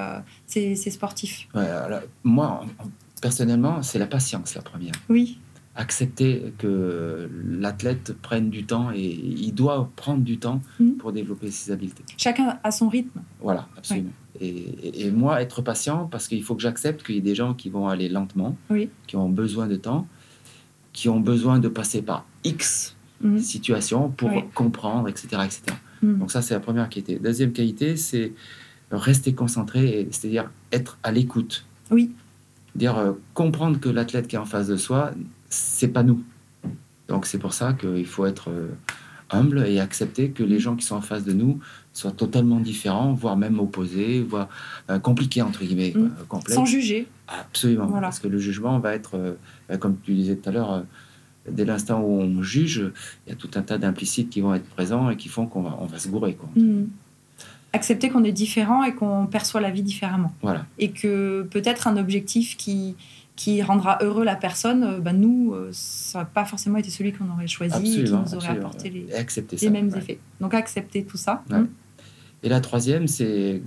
ces, 0.48 0.76
sportifs? 0.76 1.48
Ouais, 1.56 1.66
alors, 1.66 2.02
moi, 2.24 2.66
personnellement, 3.22 3.82
c'est 3.84 4.00
la 4.00 4.08
patience 4.08 4.56
la 4.56 4.62
première. 4.62 4.94
Oui, 5.10 5.40
Accepter 5.78 6.54
que 6.58 7.30
l'athlète 7.50 8.16
prenne 8.22 8.50
du 8.50 8.64
temps 8.64 8.92
et 8.94 9.04
il 9.12 9.52
doit 9.54 9.92
prendre 9.98 10.22
du 10.24 10.38
temps 10.38 10.62
Mm. 10.80 10.92
pour 10.92 11.12
développer 11.12 11.52
ses 11.52 11.70
habiletés. 11.74 12.04
chacun 12.18 12.58
a 12.64 12.72
son 12.72 12.88
rythme. 12.88 13.20
Voilà, 13.42 13.68
absolument. 13.78 14.12
Et, 14.40 14.48
et- 14.48 15.08
et 15.08 15.12
moi, 15.12 15.42
être 15.42 15.62
patient, 15.62 16.08
parce 16.10 16.30
qu'il 16.30 16.42
faut 16.44 16.56
que 16.56 16.62
j'accepte 16.62 17.06
qu'il 17.06 17.16
y 17.16 17.18
ait 17.18 17.22
des 17.22 17.36
gens 17.36 17.54
qui 17.54 17.68
vont 17.70 17.90
aller 17.90 18.08
lentement, 18.08 18.56
Oui. 18.70 18.90
qui 19.06 19.18
ont 19.18 19.28
besoin 19.28 19.68
de 19.68 19.76
temps, 19.76 20.08
qui 20.94 21.10
ont 21.10 21.20
besoin 21.20 21.60
de 21.60 21.68
passer 21.68 22.02
par 22.02 22.26
X 22.46 22.96
Mhm. 23.20 23.40
situations 23.40 24.10
pour 24.10 24.30
Oui. 24.32 24.44
comprendre, 24.54 25.10
etc., 25.10 25.28
etc. 25.44 25.62
Mhm. 26.02 26.20
Donc 26.20 26.32
ça, 26.32 26.42
c'est 26.42 26.54
la 26.54 26.62
première 26.62 26.88
qualité. 26.88 27.20
Deuxième 27.20 27.52
qualité, 27.52 27.98
c'est 27.98 28.32
rester 28.92 29.34
concentré, 29.34 30.08
c'est-à-dire 30.12 30.50
être 30.72 30.98
à 31.04 31.12
l'écoute. 31.12 31.66
Oui. 31.92 32.12
Dire 32.76 32.98
euh, 32.98 33.14
comprendre 33.34 33.80
que 33.80 33.90
l'athlète 33.90 34.28
qui 34.28 34.36
est 34.36 34.40
en 34.40 34.46
face 34.46 34.68
de 34.68 34.76
soi, 34.76 35.12
c'est 35.50 35.88
pas 35.88 36.04
nous. 36.04 36.24
Donc 37.08 37.26
c'est 37.26 37.38
pour 37.38 37.54
ça 37.54 37.74
qu'il 37.74 38.06
faut 38.06 38.26
être 38.26 38.50
euh, 38.50 38.68
humble 39.32 39.66
et 39.68 39.80
accepter 39.80 40.32
que 40.32 40.44
les 40.44 40.60
gens 40.60 40.76
qui 40.76 40.86
sont 40.86 40.96
en 40.96 41.02
face 41.02 41.24
de 41.24 41.34
nous 41.34 41.60
soient 41.94 42.12
totalement 42.12 42.60
différents, 42.60 43.14
voire 43.14 43.38
même 43.38 43.60
opposés, 43.60 44.22
voire 44.22 44.50
euh, 44.90 45.00
compliqués 45.00 45.42
entre 45.42 45.64
guillemets, 45.64 45.94
Mm. 45.96 46.10
quoi, 46.10 46.26
complexes. 46.28 46.56
Sans 46.56 46.66
juger. 46.66 47.08
Absolument, 47.28 47.86
Voilà. 47.88 48.08
parce 48.08 48.20
que 48.20 48.28
le 48.28 48.38
jugement 48.40 48.78
va 48.80 48.94
être, 48.94 49.38
comme 49.80 49.98
tu 50.04 50.14
disais 50.14 50.36
tout 50.36 50.50
à 50.50 50.52
l'heure, 50.52 50.84
dès 51.50 51.66
l'instant 51.66 52.02
où 52.02 52.20
on 52.22 52.44
juge, 52.44 52.92
il 53.26 53.30
y 53.30 53.34
a 53.34 53.36
tout 53.36 53.50
un 53.56 53.62
tas 53.62 53.78
d'implicites 53.80 54.30
qui 54.30 54.42
vont 54.42 54.54
être 54.54 54.68
présents 54.70 55.10
et 55.10 55.16
qui 55.18 55.28
font 55.30 55.48
qu'on 55.48 55.62
va, 55.64 55.76
on 55.80 55.86
va 55.86 55.98
se 55.98 56.08
gourer. 56.10 56.36
Quoi. 56.36 56.50
Mhm. 56.56 56.88
Accepter 57.76 58.10
qu'on 58.10 58.24
est 58.24 58.32
différent 58.32 58.84
et 58.84 58.94
qu'on 58.94 59.28
perçoit 59.28 59.62
la 59.62 59.70
vie 59.72 59.84
différemment. 59.84 60.32
Voilà, 60.42 60.66
et 60.80 60.92
que 60.92 61.44
peut-être 61.52 61.88
un 61.88 61.98
objectif 61.98 62.56
qui, 62.58 62.96
qui 63.36 63.62
rendra 63.62 63.98
heureux 64.02 64.24
la 64.24 64.36
personne, 64.36 65.00
bah, 65.02 65.14
nous, 65.14 65.54
euh, 65.54 65.70
ça 65.72 66.20
n'a 66.20 66.26
pas 66.26 66.46
forcément 66.46 66.78
été 66.78 66.90
celui 66.90 67.12
qu'on 67.14 67.30
aurait 67.32 67.48
choisi 67.48 68.02
et 68.02 68.04
qui 68.06 68.12
nous 68.12 68.36
aurait 68.36 68.48
apporté 68.50 68.90
les, 68.90 69.06
les 69.08 69.58
ça. 69.58 69.70
mêmes 69.70 69.90
ouais. 69.90 69.98
effets. 69.98 70.20
Donc 70.42 70.54
accepter 70.54 71.04
tout 71.04 71.18
ça. 71.18 71.44
Ouais. 71.50 71.64
Et 72.44 72.50
la 72.50 72.62
troisième, 72.62 73.08
c'est 73.08 73.62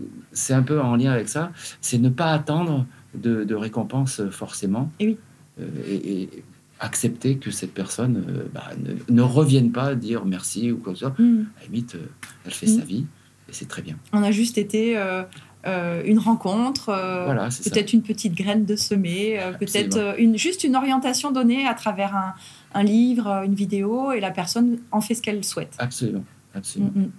un 0.51 0.63
peu 0.63 0.81
en 0.81 0.97
lien 0.97 1.13
avec 1.13 1.29
ça, 1.29 1.51
c'est 1.81 1.99
ne 1.99 2.09
pas 2.09 2.33
attendre 2.33 2.87
de, 3.15 3.45
de 3.45 3.55
récompense 3.55 4.21
euh, 4.21 4.31
forcément. 4.31 4.91
Et 5.01 5.07
oui. 5.09 5.19
Euh, 5.61 5.67
et, 5.89 6.23
et 6.23 6.45
accepter 6.81 7.39
que 7.39 7.51
cette 7.51 7.75
personne 7.75 8.25
euh, 8.29 8.45
bah, 8.55 8.69
ne, 8.79 8.93
ne 9.13 9.23
revienne 9.23 9.73
pas 9.73 9.97
dire 9.97 10.25
merci 10.25 10.71
ou 10.71 10.77
quoi 10.79 10.93
que 10.93 10.99
ce 11.01 11.07
soit. 11.07 11.19
Mm. 11.19 11.47
À 11.57 11.61
la 11.61 11.67
limite, 11.67 11.95
euh, 11.97 12.07
elle 12.47 12.53
fait 12.53 12.67
Mm. 12.67 12.79
sa 12.79 12.85
vie 12.85 13.07
et 13.49 13.53
c'est 13.53 13.69
très 13.69 13.83
bien. 13.83 13.97
On 14.13 14.23
a 14.23 14.31
juste 14.31 14.59
été 14.59 14.97
euh, 14.97 15.23
euh, 15.67 16.03
une 16.05 16.19
rencontre, 16.19 16.89
euh, 16.91 17.25
voilà, 17.25 17.49
peut-être 17.65 17.93
une 17.93 18.03
petite 18.03 18.35
graine 18.35 18.65
de 18.65 18.77
semer, 18.77 19.41
euh, 19.41 19.53
peut-être 19.53 20.15
une, 20.19 20.37
juste 20.39 20.65
une 20.65 20.77
orientation 20.77 21.31
donnée 21.33 21.67
à 21.67 21.75
travers 21.75 22.15
un, 22.15 22.35
un 22.75 22.83
livre, 22.83 23.27
une 23.45 23.55
vidéo, 23.55 24.13
et 24.13 24.21
la 24.21 24.31
personne 24.31 24.79
en 24.93 25.01
fait 25.01 25.15
ce 25.15 25.23
qu'elle 25.23 25.45
souhaite. 25.45 25.75
Absolument, 25.79 26.25
absolument. 26.55 26.93
Mm, 26.95 27.01
mm. 27.03 27.11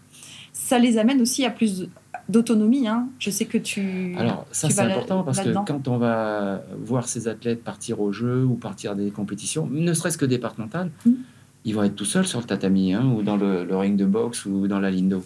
Ça 0.54 0.78
les 0.80 0.98
amène 0.98 1.22
aussi 1.22 1.46
à 1.46 1.50
plus 1.50 1.88
d'autonomie. 2.28 2.88
hein. 2.88 3.08
Je 3.18 3.32
sais 3.32 3.46
que 3.46 3.58
tu... 3.58 4.14
Alors, 4.18 4.46
ça, 4.52 4.70
c'est 4.70 4.82
important 4.82 5.24
parce 5.24 5.40
que 5.40 5.50
quand 5.66 5.88
on 5.88 5.98
va 5.98 6.62
voir 6.80 7.08
ces 7.08 7.28
athlètes 7.28 7.64
partir 7.64 8.02
au 8.02 8.12
jeu 8.12 8.44
ou 8.46 8.54
partir 8.56 8.96
des 8.96 9.10
compétitions, 9.10 9.68
ne 9.72 9.94
serait-ce 9.94 10.18
que 10.18 10.26
départementales, 10.26 10.92
Mm. 11.06 11.12
ils 11.66 11.74
vont 11.76 11.84
être 11.84 11.96
tout 11.96 12.06
seuls 12.06 12.28
sur 12.28 12.40
le 12.40 12.46
tatami 12.46 12.94
hein, 12.94 13.04
ou 13.06 13.24
dans 13.24 13.36
le, 13.38 13.64
le 13.66 13.76
ring 13.78 13.96
de 13.98 14.06
boxe 14.06 14.46
ou 14.46 14.68
dans 14.68 14.80
la 14.80 14.92
ligne 14.92 15.10
d'eau. 15.10 15.24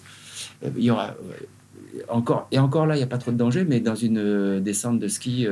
Euh, 0.63 0.69
Il 0.77 0.84
y 0.84 0.91
aura 0.91 1.10
euh, 1.10 2.01
encore, 2.10 2.47
et 2.51 2.60
encore 2.60 2.86
là, 2.86 2.95
il 2.95 2.97
n'y 2.99 3.03
a 3.03 3.08
pas 3.08 3.17
trop 3.17 3.32
de 3.32 3.38
danger, 3.38 3.65
mais 3.65 3.79
dans 3.79 3.95
une 3.95 4.17
euh, 4.17 4.60
descente 4.60 4.99
de 4.99 5.08
ski 5.08 5.47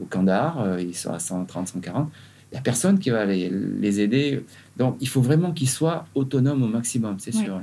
au 0.00 0.04
Kandahar, 0.04 0.78
ils 0.80 0.94
sont 0.94 1.12
à 1.12 1.18
130, 1.18 1.68
140, 1.68 2.08
il 2.50 2.54
n'y 2.54 2.58
a 2.58 2.62
personne 2.62 2.98
qui 2.98 3.10
va 3.10 3.24
les, 3.24 3.50
les 3.50 4.00
aider. 4.00 4.44
Donc, 4.76 4.96
il 5.00 5.08
faut 5.08 5.20
vraiment 5.20 5.52
qu'ils 5.52 5.68
soient 5.68 6.06
autonomes 6.14 6.62
au 6.62 6.68
maximum, 6.68 7.16
c'est 7.18 7.34
Ouais. 7.36 7.44
sûr. 7.44 7.60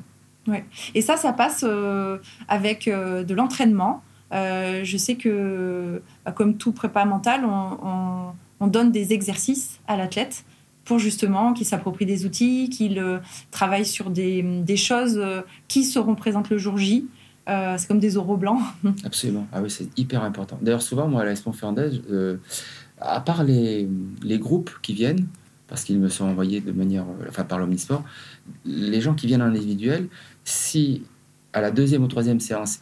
Et 0.94 1.02
ça, 1.02 1.18
ça 1.18 1.34
passe 1.34 1.64
euh, 1.68 2.20
avec 2.48 2.88
euh, 2.88 3.24
de 3.24 3.34
l'entraînement. 3.34 4.04
Euh, 4.32 4.82
je 4.84 4.98
sais 4.98 5.16
que, 5.16 6.02
bah, 6.24 6.32
comme 6.34 6.58
tout 6.58 6.72
prépa 6.72 7.04
mental, 7.06 7.46
on, 7.46 7.78
on- 7.84 8.32
on 8.60 8.68
donne 8.68 8.92
des 8.92 9.12
exercices 9.12 9.80
à 9.88 9.98
l'athlète 9.98 10.46
pour 10.86 11.00
justement 11.00 11.54
qu'il 11.54 11.66
s'approprie 11.66 12.06
des 12.06 12.26
outils, 12.26 12.70
qu'il 12.70 13.00
euh, 13.00 13.18
travaille 13.52 13.86
sur 13.86 14.10
des, 14.12 14.42
des 14.44 14.78
choses 14.78 15.18
euh, 15.18 15.42
qui 15.68 15.84
seront 15.84 16.16
présentes 16.16 16.50
le 16.50 16.58
jour 16.58 16.78
J. 16.78 17.08
Euh, 17.50 17.76
c'est 17.78 17.88
comme 17.88 18.00
des 18.00 18.18
oraux 18.18 18.38
blancs. 18.38 18.62
Absolument. 19.04 19.48
Ah 19.52 19.62
oui, 19.62 19.70
c'est 19.70 19.88
hyper 20.00 20.24
important. 20.24 20.58
D'ailleurs, 20.62 20.82
souvent, 20.82 21.08
moi, 21.08 21.22
à 21.22 21.26
la 21.26 21.32
Expo 21.32 21.52
Fernandez, 21.52 22.02
à 23.00 23.20
part 23.20 23.44
les, 23.44 23.88
les 24.24 24.40
groupes 24.40 24.72
qui 24.82 24.94
viennent, 24.94 25.28
parce 25.68 25.84
qu'ils 25.84 26.00
me 26.00 26.10
sont 26.10 26.26
envoyés 26.26 26.62
de 26.62 26.72
manière, 26.72 27.06
enfin, 27.28 27.44
par 27.44 27.60
l'Omnisport, 27.60 28.04
les 28.66 29.02
gens 29.02 29.14
qui 29.16 29.28
viennent 29.28 29.42
en 29.42 29.46
individuel, 29.48 30.08
si 30.44 31.04
à 31.54 31.62
la 31.62 31.72
deuxième 31.72 32.04
ou 32.04 32.08
troisième 32.08 32.40
séance, 32.40 32.80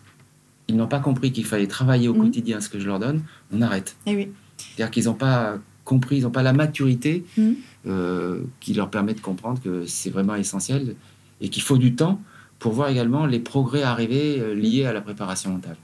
ils 0.68 0.76
n'ont 0.76 0.88
pas 0.88 1.00
compris 1.00 1.32
qu'il 1.32 1.46
fallait 1.46 1.68
travailler 1.68 2.08
au 2.08 2.14
Mhm. 2.14 2.22
quotidien 2.24 2.62
ce 2.62 2.70
que 2.70 2.80
je 2.80 2.88
leur 2.88 3.00
donne, 3.00 3.22
on 3.54 3.62
arrête. 3.62 3.96
Et 4.06 4.16
oui. 4.16 4.30
C'est-à-dire 4.58 4.92
qu'ils 4.92 5.06
n'ont 5.06 5.14
pas 5.14 5.58
compris, 5.86 6.18
ils 6.18 6.24
n'ont 6.24 6.32
pas 6.32 6.44
la 6.44 6.54
maturité 6.54 7.26
Mhm. 7.38 7.56
Euh, 7.88 8.42
qui 8.60 8.74
leur 8.74 8.90
permet 8.90 9.14
de 9.14 9.20
comprendre 9.20 9.62
que 9.62 9.86
c'est 9.86 10.10
vraiment 10.10 10.36
essentiel 10.36 10.96
et 11.42 11.50
qu'il 11.50 11.64
faut 11.64 11.78
du 11.78 11.96
temps 11.96 12.22
pour 12.60 12.72
voir 12.74 12.90
également 12.90 13.26
les 13.26 13.40
progrès 13.40 13.84
arriver 13.84 14.40
euh, 14.40 14.54
liés 14.54 14.86
à 14.86 14.94
la 14.94 15.02
préparation 15.02 15.52
mentale. 15.52 15.76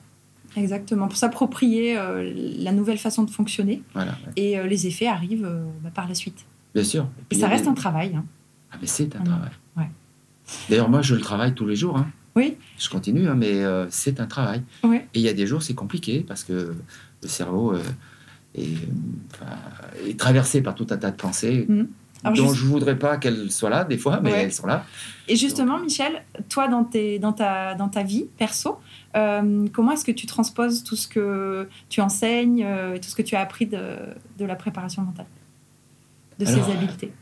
Exactement. 0.55 1.07
Pour 1.07 1.17
s'approprier 1.17 1.97
euh, 1.97 2.33
la 2.59 2.71
nouvelle 2.71 2.97
façon 2.97 3.23
de 3.23 3.29
fonctionner. 3.29 3.83
Voilà. 3.93 4.11
ouais. 4.25 4.33
Et 4.35 4.57
euh, 4.57 4.65
les 4.67 4.87
effets 4.87 5.07
arrivent 5.07 5.45
euh, 5.45 5.63
bah, 5.83 5.91
par 5.93 6.07
la 6.07 6.13
suite. 6.15 6.45
Bien 6.73 6.83
sûr. 6.83 7.03
Et 7.03 7.23
puis, 7.29 7.39
ça 7.39 7.47
reste 7.47 7.65
des- 7.65 7.69
un 7.69 7.73
travail. 7.73 8.15
hein. 8.15 8.25
Ah, 8.71 8.77
mais 8.81 8.87
c'est 8.87 9.15
un 9.15 9.19
Mm. 9.19 9.23
travail. 9.25 9.49
Ouais. 9.77 9.89
D'ailleurs, 10.69 10.89
moi, 10.89 11.01
je 11.01 11.15
le 11.15 11.21
travaille 11.21 11.53
tous 11.53 11.65
les 11.67 11.75
jours. 11.75 11.97
hein. 11.97 12.07
Oui. 12.35 12.55
Je 12.77 12.89
continue, 12.89 13.27
hein, 13.27 13.35
mais 13.35 13.61
c'est 13.89 14.19
un 14.19 14.25
travail. 14.27 14.61
Ouais. 14.83 15.07
Et 15.13 15.19
il 15.19 15.21
y 15.21 15.27
a 15.29 15.33
des 15.33 15.45
jours, 15.45 15.61
c'est 15.61 15.73
compliqué 15.73 16.23
parce 16.27 16.43
que 16.43 16.73
le 17.21 17.27
cerveau 17.27 17.73
est, 18.55 18.61
euh, 18.63 18.75
enfin, 19.33 19.45
est 20.07 20.19
traversé 20.19 20.61
par 20.61 20.75
tout 20.75 20.87
un 20.89 20.97
tas 20.97 21.11
de 21.11 21.15
pensées. 21.15 21.67
Alors, 22.23 22.35
dont 22.35 22.47
juste- 22.49 22.55
je 22.61 22.65
voudrais 22.65 22.99
pas 22.99 23.15
qu'elles 23.17 23.49
soient 23.51 23.69
là, 23.69 23.85
des 23.85 23.97
fois, 23.97 24.19
mais 24.21 24.31
Ouais. 24.31 24.43
elles 24.43 24.51
sont 24.53 24.67
là. 24.67 24.83
Et 25.29 25.37
justement, 25.37 25.79
Michel, 25.79 26.21
toi, 26.49 26.67
dans, 26.67 26.83
tes, 26.83 27.17
dans, 27.17 27.31
ta, 27.31 27.75
dans 27.75 27.87
ta 27.87 28.03
vie 28.03 28.25
perso, 28.37 28.77
euh, 29.15 29.65
comment 29.71 29.91
est-ce 29.93 30.03
que 30.03 30.11
tu 30.11 30.25
transposes 30.25 30.83
tout 30.83 30.97
ce 30.97 31.07
que 31.07 31.69
tu 31.87 32.01
enseignes 32.01 32.63
euh, 32.65 32.95
et 32.95 32.99
tout 32.99 33.09
ce 33.09 33.15
que 33.15 33.21
tu 33.21 33.35
as 33.35 33.39
appris 33.39 33.67
de, 33.67 33.81
de 34.37 34.45
la 34.45 34.55
préparation 34.55 35.01
mentale, 35.03 35.27
de 36.39 36.45
Alors, 36.45 36.65
ces 36.65 36.71
habiletés? 36.73 37.13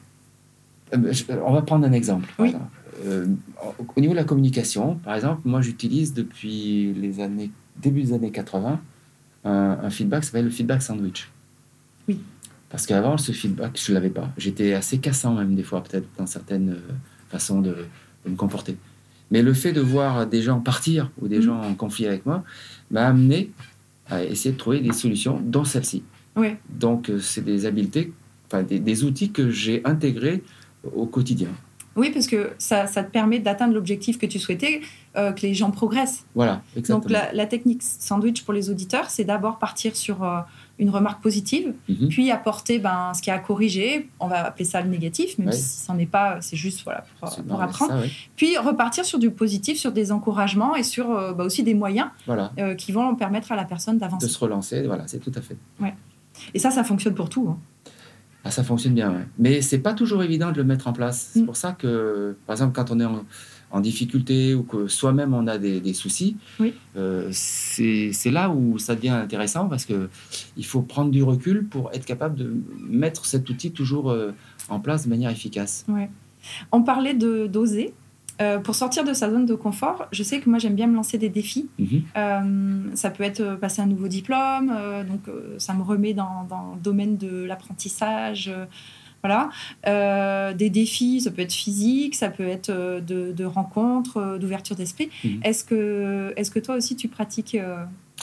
Euh, 0.95 1.13
je- 1.13 1.25
on 1.45 1.53
va 1.53 1.61
prendre 1.61 1.85
un 1.85 1.91
exemple. 1.91 2.33
Oui. 2.39 2.55
Au 3.95 3.99
niveau 4.01 4.13
de 4.13 4.17
la 4.17 4.23
communication, 4.23 4.95
par 4.95 5.13
exemple, 5.13 5.41
moi, 5.45 5.61
j'utilise 5.61 6.15
depuis 6.15 6.93
les 6.93 7.19
années, 7.19 7.51
début 7.75 8.01
des 8.01 8.13
années 8.13 8.31
80 8.31 8.79
un, 9.47 9.79
un 9.83 9.89
feedback 9.89 10.21
qui 10.21 10.27
s'appelle 10.27 10.45
le 10.45 10.51
feedback 10.51 10.81
sandwich. 10.81 11.29
Oui. 12.07 12.19
Parce 12.69 12.85
qu'avant, 12.85 13.17
ce 13.17 13.31
feedback, 13.31 13.79
je 13.81 13.91
ne 13.91 13.95
l'avais 13.95 14.09
pas. 14.09 14.29
J'étais 14.37 14.73
assez 14.73 14.97
cassant 14.97 15.33
même 15.35 15.55
des 15.55 15.63
fois, 15.63 15.81
peut-être, 15.83 16.07
dans 16.17 16.25
certaines 16.27 16.71
euh, 16.71 16.93
façons 17.29 17.61
de, 17.61 17.75
de 18.25 18.29
me 18.29 18.35
comporter. 18.35 18.75
Mais 19.31 19.41
le 19.41 19.53
fait 19.53 19.73
de 19.73 19.81
voir 19.81 20.25
des 20.27 20.41
gens 20.41 20.59
partir 20.59 21.11
ou 21.21 21.27
des 21.27 21.37
Mhm. 21.37 21.43
gens 21.43 21.61
en 21.61 21.73
conflit 21.75 22.07
avec 22.07 22.25
moi 22.25 22.43
m'a 22.91 23.07
amené 23.07 23.51
à 24.09 24.23
essayer 24.23 24.53
de 24.53 24.57
trouver 24.57 24.79
des 24.79 24.93
solutions, 24.93 25.39
dont 25.43 25.65
celle-ci. 25.65 26.03
Oui. 26.35 26.55
Donc, 26.69 27.09
euh, 27.09 27.19
c'est 27.19 27.43
des 27.43 27.65
habiletés, 27.65 28.13
enfin, 28.47 28.63
des, 28.63 28.79
des 28.79 29.03
outils 29.03 29.31
que 29.31 29.49
j'ai 29.49 29.81
intégrés 29.85 30.43
au 30.95 31.05
quotidien. 31.07 31.49
Oui, 31.97 32.11
parce 32.11 32.27
que 32.27 32.51
ça, 32.59 32.87
ça 32.87 33.03
te 33.03 33.11
permet 33.11 33.39
d'atteindre 33.39 33.73
l'objectif 33.73 34.17
que 34.17 34.25
tu 34.25 34.39
souhaitais, 34.39 34.81
euh, 35.17 35.31
que 35.31 35.41
les 35.41 35.53
gens 35.53 35.71
progressent. 35.71 36.25
Voilà, 36.35 36.61
exactement. 36.75 36.99
Donc 36.99 37.09
la, 37.09 37.33
la 37.33 37.45
technique 37.47 37.81
sandwich 37.83 38.43
pour 38.43 38.53
les 38.53 38.69
auditeurs, 38.69 39.09
c'est 39.09 39.23
d'abord 39.23 39.57
partir 39.57 39.95
sur 39.95 40.23
euh, 40.23 40.39
une 40.79 40.91
remarque 40.91 41.21
positive, 41.23 41.73
Mhm. 41.89 42.09
puis 42.09 42.29
apporter 42.31 42.77
ben, 42.77 43.11
ce 43.15 43.21
qui 43.23 43.31
a 43.31 43.35
à 43.35 43.39
corriger, 43.39 44.07
on 44.19 44.27
va 44.27 44.45
appeler 44.45 44.65
ça 44.65 44.79
le 44.81 44.89
négatif, 44.89 45.37
même 45.39 45.47
Ouais. 45.47 45.53
si 45.53 45.63
ce 45.85 45.91
n'en 45.91 45.97
est 45.97 46.05
pas, 46.05 46.37
c'est 46.41 46.55
juste 46.55 46.83
voilà, 46.83 47.03
pour, 47.19 47.61
apprendre. 47.61 47.91
ça, 47.93 47.99
ouais. 47.99 48.11
Puis 48.35 48.57
repartir 48.57 49.03
sur 49.03 49.17
du 49.17 49.31
positif, 49.31 49.79
sur 49.79 49.91
des 49.91 50.11
encouragements 50.11 50.75
et 50.75 50.83
sur 50.83 51.09
euh, 51.11 51.33
bah, 51.33 51.43
aussi 51.45 51.63
des 51.63 51.73
moyens 51.73 52.09
Voilà, 52.27 52.51
euh, 52.59 52.75
qui 52.75 52.91
vont 52.91 53.15
permettre 53.15 53.51
à 53.51 53.55
la 53.55 53.65
personne 53.65 53.95
de 53.95 54.01
d'avancer. 54.01 54.27
se 54.27 54.37
relancer, 54.37 54.83
voilà, 54.83 55.07
c'est 55.07 55.19
tout 55.19 55.31
à 55.35 55.41
fait. 55.41 55.57
Et 56.53 56.59
ça, 56.59 56.69
ça 56.69 56.83
fonctionne 56.83 57.15
pour 57.15 57.29
tout. 57.29 57.47
hein. 57.49 57.57
Ah, 58.47 58.51
ça 58.51 58.63
fonctionne 58.63 58.93
bien, 58.93 59.11
ouais. 59.11 59.25
mais 59.37 59.61
c'est 59.61 59.79
pas 59.79 59.93
toujours 59.93 60.23
évident 60.23 60.51
de 60.51 60.57
le 60.57 60.63
mettre 60.63 60.87
en 60.87 60.93
place. 60.93 61.31
C'est 61.33 61.41
Mm. 61.41 61.45
pour 61.45 61.57
ça 61.57 61.73
que, 61.73 62.35
par 62.45 62.53
exemple, 62.53 62.73
quand 62.73 62.91
on 62.91 62.99
est 63.01 63.05
en, 63.05 63.25
en 63.71 63.79
difficulté 63.81 64.55
ou 64.55 64.63
que 64.63 64.87
soi-même 64.87 65.33
on 65.33 65.45
a 65.47 65.57
des, 65.57 65.81
des 65.81 65.93
soucis, 65.93 66.37
Oui. 66.59 66.73
euh, 66.95 67.27
c'est 67.33 68.11
c'est 68.13 68.31
là 68.31 68.49
où 68.49 68.77
ça 68.79 68.95
devient 68.95 69.09
intéressant 69.09 69.67
parce 69.67 69.85
que 69.85 70.07
il 70.55 70.65
faut 70.65 70.81
prendre 70.81 71.11
du 71.11 71.23
recul 71.23 71.65
pour 71.65 71.91
être 71.93 72.05
capable 72.05 72.35
de 72.35 72.53
mettre 72.89 73.25
cet 73.25 73.49
outil 73.49 73.71
toujours 73.71 74.09
euh, 74.11 74.31
en 74.69 74.79
place 74.79 75.03
de 75.03 75.09
manière 75.09 75.29
efficace. 75.31 75.85
On 76.71 76.83
parlait 76.83 77.13
de 77.15 77.47
d'oser. 77.47 77.93
Euh, 78.39 78.59
pour 78.59 78.75
sortir 78.75 79.03
de 79.03 79.13
sa 79.13 79.31
zone 79.31 79.45
de 79.45 79.55
confort, 79.55 80.07
je 80.11 80.21
sais 80.21 80.39
que 80.39 80.49
moi 80.49 80.59
j'aime 80.59 80.75
bien 80.75 80.87
me 80.87 80.95
lancer 80.95 81.17
des 81.17 81.29
défis. 81.29 81.69
Mhm. 81.79 82.03
Euh, 82.15 82.81
ça 82.93 83.09
peut 83.09 83.23
être 83.23 83.39
euh, 83.39 83.55
passer 83.55 83.81
un 83.81 83.87
nouveau 83.87 84.07
diplôme, 84.07 84.71
euh, 84.75 85.03
donc 85.03 85.21
ça 85.57 85.73
me 85.73 85.81
remet 85.81 86.13
dans, 86.13 86.45
dans 86.47 86.75
le 86.75 86.81
domaine 86.81 87.17
de 87.17 87.43
l'apprentissage. 87.43 88.51
voilà. 89.23 89.49
Des 90.53 90.69
défis, 90.69 91.21
ça 91.21 91.31
peut 91.31 91.41
être 91.41 91.53
physique, 91.53 92.15
ça 92.15 92.29
peut 92.29 92.47
être 92.47 92.71
de, 92.71 93.31
de 93.31 93.45
rencontres, 93.45 94.37
d'ouverture 94.39 94.75
d'esprit. 94.75 95.09
Mhm. 95.23 95.39
Est-ce 95.43 95.63
que, 95.63 96.33
est 96.35 96.53
que 96.53 96.59
toi 96.59 96.75
aussi 96.75 96.95
tu 96.95 97.07
pratiques 97.07 97.57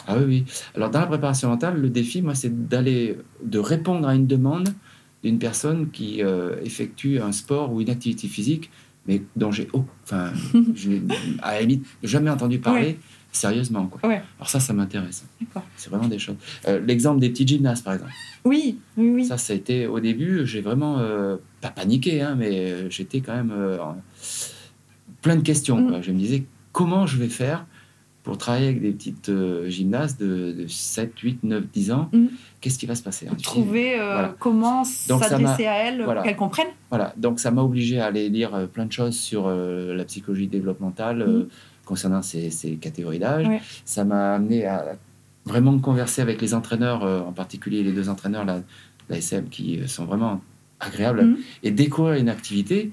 Ah 0.06 0.16
oui, 0.16 0.24
oui. 0.26 0.44
Alors 0.76 0.90
dans 0.90 1.00
la 1.00 1.06
préparation 1.06 1.48
mentale, 1.48 1.80
le 1.80 1.90
défi, 1.90 2.22
moi, 2.22 2.34
c'est 2.34 2.68
d'aller, 2.68 3.18
de 3.42 3.58
répondre 3.58 4.06
à 4.06 4.14
une 4.14 4.26
demande 4.26 4.68
d'une 5.24 5.38
personne 5.38 5.90
qui 5.90 6.22
effectue 6.62 7.18
un 7.20 7.32
sport 7.32 7.72
ou 7.72 7.80
une 7.80 7.90
activité 7.90 8.28
physique, 8.28 8.70
mais 9.06 9.22
dont 9.36 9.50
j'ai, 9.50 9.68
oh, 9.72 9.84
enfin, 10.04 10.32
je 10.74 10.90
n'ai 10.90 11.02
à 11.42 11.54
la 11.54 11.60
limite 11.60 11.86
jamais 12.02 12.30
entendu 12.30 12.58
parler 12.58 12.98
sérieusement. 13.32 13.86
Quoi. 13.86 14.08
Ouais. 14.08 14.22
Alors 14.38 14.48
ça, 14.48 14.60
ça 14.60 14.72
m'intéresse. 14.72 15.24
C'est 15.76 15.90
vraiment 15.90 16.08
des 16.08 16.18
choses. 16.18 16.36
Euh, 16.66 16.80
L'exemple 16.80 17.20
des 17.20 17.30
petits 17.30 17.46
gymnastes, 17.46 17.84
par 17.84 17.94
exemple. 17.94 18.12
Oui, 18.44 18.78
oui, 18.96 19.10
oui. 19.10 19.24
Ça, 19.24 19.38
ça 19.38 19.52
a 19.52 19.56
été 19.56 19.86
au 19.86 20.00
début, 20.00 20.46
j'ai 20.46 20.60
vraiment 20.60 20.98
euh, 20.98 21.36
pas 21.60 21.70
paniqué, 21.70 22.20
hein, 22.20 22.36
mais 22.38 22.72
euh, 22.72 22.90
j'étais 22.90 23.20
quand 23.20 23.34
même 23.34 23.52
euh, 23.52 23.78
plein 25.22 25.36
de 25.36 25.42
questions. 25.42 25.80
Mm. 25.80 25.88
quoi. 25.88 26.00
Je 26.02 26.12
me 26.12 26.18
disais 26.18 26.44
comment 26.72 27.06
je 27.06 27.16
vais 27.16 27.28
faire 27.28 27.66
pour 28.24 28.36
travailler 28.38 28.68
avec 28.68 28.80
des 28.82 28.90
petites 28.90 29.28
euh, 29.28 29.68
gymnastes 29.68 30.18
de, 30.20 30.50
de 30.52 30.66
7, 30.66 31.16
8, 31.20 31.44
9, 31.44 31.64
10 31.72 31.92
ans. 31.92 32.08
Mm. 32.12 32.26
Qu'est-ce 32.60 32.78
qui 32.78 32.86
va 32.86 32.94
se 32.94 33.02
passer 33.02 33.28
hein, 33.30 33.36
Trouver 33.42 34.00
euh, 34.00 34.12
Voilà. 34.14 34.34
comment 34.38 34.82
s'adresser 34.82 35.66
à 35.66 35.76
elles, 35.76 36.02
voilà. 36.02 36.22
pour 36.22 36.28
qu'elles 36.28 36.36
comprennent. 36.36 36.72
Voilà, 36.88 37.12
donc 37.18 37.38
ça 37.38 37.50
m'a 37.50 37.62
obligé 37.62 38.00
à 38.00 38.06
aller 38.06 38.30
lire 38.30 38.54
euh, 38.54 38.66
plein 38.66 38.86
de 38.86 38.92
choses 38.92 39.14
sur 39.14 39.44
euh, 39.46 39.94
la 39.94 40.04
psychologie 40.04 40.46
développementale 40.48 41.20
euh, 41.22 41.48
concernant 41.84 42.22
ces, 42.22 42.50
ces 42.50 42.76
catégories 42.76 43.18
d'âge. 43.18 43.46
Ouais. 43.46 43.60
Ça 43.84 44.04
m'a 44.04 44.34
amené 44.36 44.64
à 44.64 44.96
vraiment 45.44 45.78
converser 45.78 46.22
avec 46.22 46.40
les 46.40 46.54
entraîneurs, 46.54 47.02
en 47.04 47.32
particulier 47.32 47.82
les 47.82 47.92
deux 47.92 48.08
entraîneurs 48.08 48.46
de 48.46 48.52
la 49.10 49.18
SM 49.18 49.50
qui 49.50 49.86
sont 49.86 50.06
vraiment 50.06 50.40
agréables, 50.80 51.22
Mhm. 51.24 51.36
et 51.62 51.70
découvrir 51.70 52.14
une 52.14 52.30
activité 52.30 52.90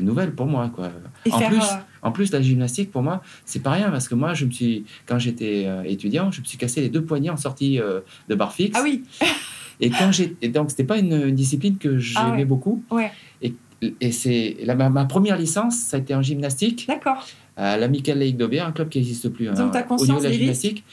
nouvelle 0.00 0.32
pour 0.32 0.46
moi. 0.46 0.70
Quoi. 0.74 0.90
Et 1.26 1.32
En 1.32 1.38
faire, 1.38 1.48
plus, 1.48 1.58
euh, 1.62 1.76
En 2.02 2.12
plus, 2.12 2.32
la 2.32 2.40
gymnastique, 2.42 2.90
pour 2.90 3.02
moi, 3.02 3.22
c'est 3.44 3.62
pas 3.62 3.70
rien 3.72 3.90
parce 3.90 4.08
que 4.08 4.14
moi, 4.14 4.34
je 4.34 4.44
me 4.44 4.50
suis, 4.50 4.84
quand 5.06 5.18
j'étais 5.18 5.64
euh, 5.66 5.82
étudiant, 5.84 6.30
je 6.30 6.40
me 6.40 6.44
suis 6.46 6.58
cassé 6.58 6.80
les 6.80 6.88
deux 6.88 7.02
poignets 7.04 7.30
en 7.30 7.36
sortie 7.36 7.80
euh, 7.80 8.00
de 8.28 8.34
barre 8.34 8.52
fixe. 8.52 8.78
Ah 8.78 8.82
oui, 8.84 9.02
Et 9.82 9.88
quand 9.88 10.12
j'ai, 10.12 10.36
donc 10.50 10.70
c'était 10.70 10.84
pas 10.84 10.98
une, 10.98 11.28
une 11.28 11.34
discipline 11.34 11.78
que 11.78 11.96
j'aimais 11.98 12.20
Ah 12.26 12.36
ouais. 12.36 12.44
beaucoup. 12.44 12.84
Ouais. 12.90 13.10
Et, 13.40 13.54
et 14.02 14.12
c'est 14.12 14.58
ma, 14.66 14.90
ma 14.90 15.06
première 15.06 15.38
licence, 15.38 15.76
ça 15.78 15.96
a 15.96 16.00
été 16.00 16.14
en 16.14 16.20
gymnastique 16.20 16.84
d'accord. 16.86 17.26
à 17.56 17.78
l'Amical 17.78 18.18
Lake 18.18 18.36
d'Aubière, 18.36 18.66
un 18.66 18.72
club 18.72 18.90
qui 18.90 18.98
n'existe 18.98 19.30
plus. 19.30 19.48
hein, 19.48 19.54
Donc, 19.54 19.72
conscience 19.86 20.06
niveau 20.08 20.20
de 20.20 20.24
la 20.24 20.32
gymnastique 20.32 20.84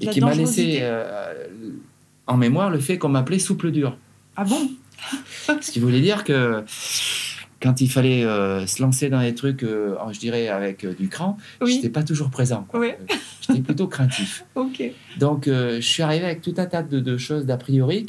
et 0.00 0.06
qui 0.06 0.22
m'a 0.22 0.32
laissé 0.32 0.78
euh, 0.80 1.34
en 2.26 2.38
mémoire 2.38 2.70
le 2.70 2.78
fait 2.78 2.96
qu'on 2.96 3.10
m'appelait 3.10 3.38
souple 3.38 3.70
dur. 3.70 3.98
Ah 4.36 4.44
bon? 4.44 4.70
Ce 5.60 5.70
qui 5.70 5.80
voulait 5.80 6.00
dire 6.00 6.24
que 6.24 6.64
quand 7.60 7.80
il 7.80 7.90
fallait 7.90 8.24
euh, 8.24 8.66
se 8.66 8.82
lancer 8.82 9.10
dans 9.10 9.20
des 9.20 9.34
trucs, 9.34 9.62
euh, 9.62 9.94
je 10.12 10.18
dirais 10.18 10.48
avec 10.48 10.84
euh, 10.84 10.94
du 10.94 11.08
cran, 11.08 11.36
Oui. 11.60 11.74
j'étais 11.74 11.90
pas 11.90 12.02
toujours 12.02 12.30
présent. 12.30 12.66
J'étais 13.42 13.60
plutôt 13.60 13.86
craintif. 13.86 14.44
Donc, 15.18 15.44
je 15.46 15.80
suis 15.80 16.02
arrivé 16.02 16.24
avec 16.24 16.40
tout 16.40 16.54
un 16.56 16.66
tas 16.66 16.82
de, 16.82 17.00
de 17.00 17.16
choses 17.18 17.44
d'a 17.46 17.56
priori 17.56 18.06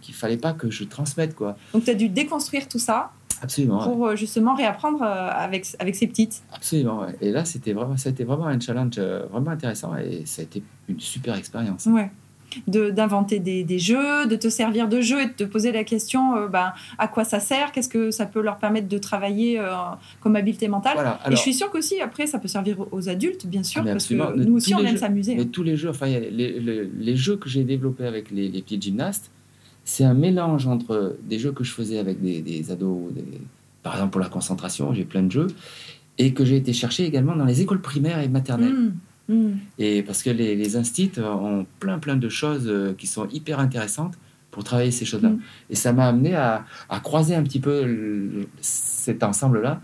qu'il 0.00 0.14
fallait 0.14 0.36
pas 0.36 0.52
que 0.52 0.70
je 0.70 0.84
transmette. 0.84 1.34
Quoi. 1.34 1.56
Donc 1.72 1.84
tu 1.84 1.90
as 1.90 1.94
dû 1.94 2.08
déconstruire 2.08 2.68
tout 2.68 2.78
ça 2.78 3.10
Absolument. 3.42 3.82
pour 3.82 4.14
justement 4.16 4.54
réapprendre 4.54 5.02
avec, 5.02 5.66
avec 5.78 5.96
ces 5.96 6.06
petites. 6.06 6.42
Absolument. 6.52 7.00
ouais. 7.00 7.16
Et 7.20 7.30
là, 7.32 7.44
c'était 7.44 7.72
vraiment, 7.72 7.96
ça 7.96 8.08
a 8.10 8.12
été 8.12 8.24
vraiment 8.24 8.46
un 8.46 8.60
challenge 8.60 8.98
vraiment 8.98 9.50
intéressant 9.50 9.96
et 9.96 10.22
ça 10.26 10.42
a 10.42 10.44
été 10.44 10.62
une 10.88 11.00
super 11.00 11.34
expérience. 11.34 11.86
Ouais. 11.86 12.10
De- 12.66 12.90
D'inventer 12.90 13.38
des, 13.38 13.64
des 13.64 13.78
jeux, 13.78 14.26
de 14.26 14.36
te 14.36 14.48
servir 14.48 14.88
de 14.88 15.00
jeux 15.00 15.20
et 15.22 15.26
de 15.26 15.32
te 15.32 15.44
poser 15.44 15.72
la 15.72 15.84
question 15.84 16.36
euh, 16.36 16.48
ben, 16.48 16.72
à 16.98 17.08
quoi 17.08 17.24
ça 17.24 17.40
sert, 17.40 17.72
qu'est-ce 17.72 17.88
que 17.88 18.10
ça 18.10 18.26
peut 18.26 18.42
leur 18.42 18.56
permettre 18.58 18.88
de 18.88 18.98
travailler 18.98 19.58
euh, 19.58 19.70
comme 20.20 20.36
habileté 20.36 20.68
mentale. 20.68 20.94
Voilà. 20.94 21.18
et 21.28 21.32
je 21.32 21.36
suis 21.36 21.54
sûre 21.54 21.70
qu'aussi, 21.70 22.00
après, 22.00 22.26
ça 22.26 22.38
peut 22.38 22.48
servir 22.48 22.76
aux 22.92 23.08
adultes, 23.08 23.46
bien 23.46 23.62
sûr, 23.62 23.82
Ah, 23.86 23.92
parce 23.92 24.06
que 24.06 24.14
nous 24.14 24.54
aussi, 24.56 24.74
on 24.74 24.80
aime 24.84 24.96
s'amuser. 24.96 25.34
mais 25.36 25.44
tous 25.46 25.62
les 25.62 25.76
jeux, 25.76 25.90
enfin, 25.90 26.06
les, 26.06 26.30
les- 26.30 26.90
les 26.98 27.16
jeux 27.16 27.36
que 27.36 27.48
j'ai 27.48 27.64
développés 27.64 28.06
avec 28.06 28.30
les, 28.30 28.48
les 28.48 28.62
petits 28.62 28.80
gymnastes, 28.80 29.30
c'est 29.84 30.04
un 30.04 30.14
mélange 30.14 30.66
entre 30.66 31.16
des 31.24 31.38
jeux 31.38 31.52
que 31.52 31.64
je 31.64 31.72
faisais 31.72 31.98
avec 31.98 32.20
des, 32.22 32.40
des 32.42 32.70
ados, 32.70 33.12
des- 33.12 33.24
par 33.82 33.94
exemple 33.94 34.12
pour 34.12 34.20
la 34.20 34.28
concentration, 34.28 34.92
j'ai 34.94 35.04
plein 35.04 35.22
de 35.24 35.30
jeux, 35.32 35.48
et 36.18 36.32
que 36.34 36.44
j'ai 36.44 36.56
été 36.56 36.72
chercher 36.72 37.04
également 37.04 37.34
dans 37.34 37.44
les 37.46 37.62
écoles 37.62 37.80
primaires 37.80 38.20
et 38.20 38.28
maternelles. 38.28 38.72
Mmh, 38.72 38.92
mmh. 39.28 39.50
Et 39.78 40.02
parce 40.02 40.22
que 40.22 40.30
les, 40.30 40.54
les 40.56 40.76
instits 40.76 41.12
ont 41.18 41.66
plein 41.80 41.98
plein 41.98 42.16
de 42.16 42.28
choses 42.28 42.66
euh, 42.66 42.94
qui 42.96 43.06
sont 43.06 43.28
hyper 43.28 43.58
intéressantes 43.60 44.14
pour 44.50 44.64
travailler 44.64 44.90
ces 44.90 45.06
choses-là. 45.06 45.30
Mm. 45.30 45.40
Et 45.70 45.74
ça 45.76 45.94
m'a 45.94 46.08
amené 46.08 46.34
à, 46.34 46.66
à 46.90 47.00
croiser 47.00 47.34
un 47.34 47.42
petit 47.42 47.58
peu 47.60 47.84
le- 47.86 48.46
cet 48.60 49.22
ensemble-là 49.22 49.80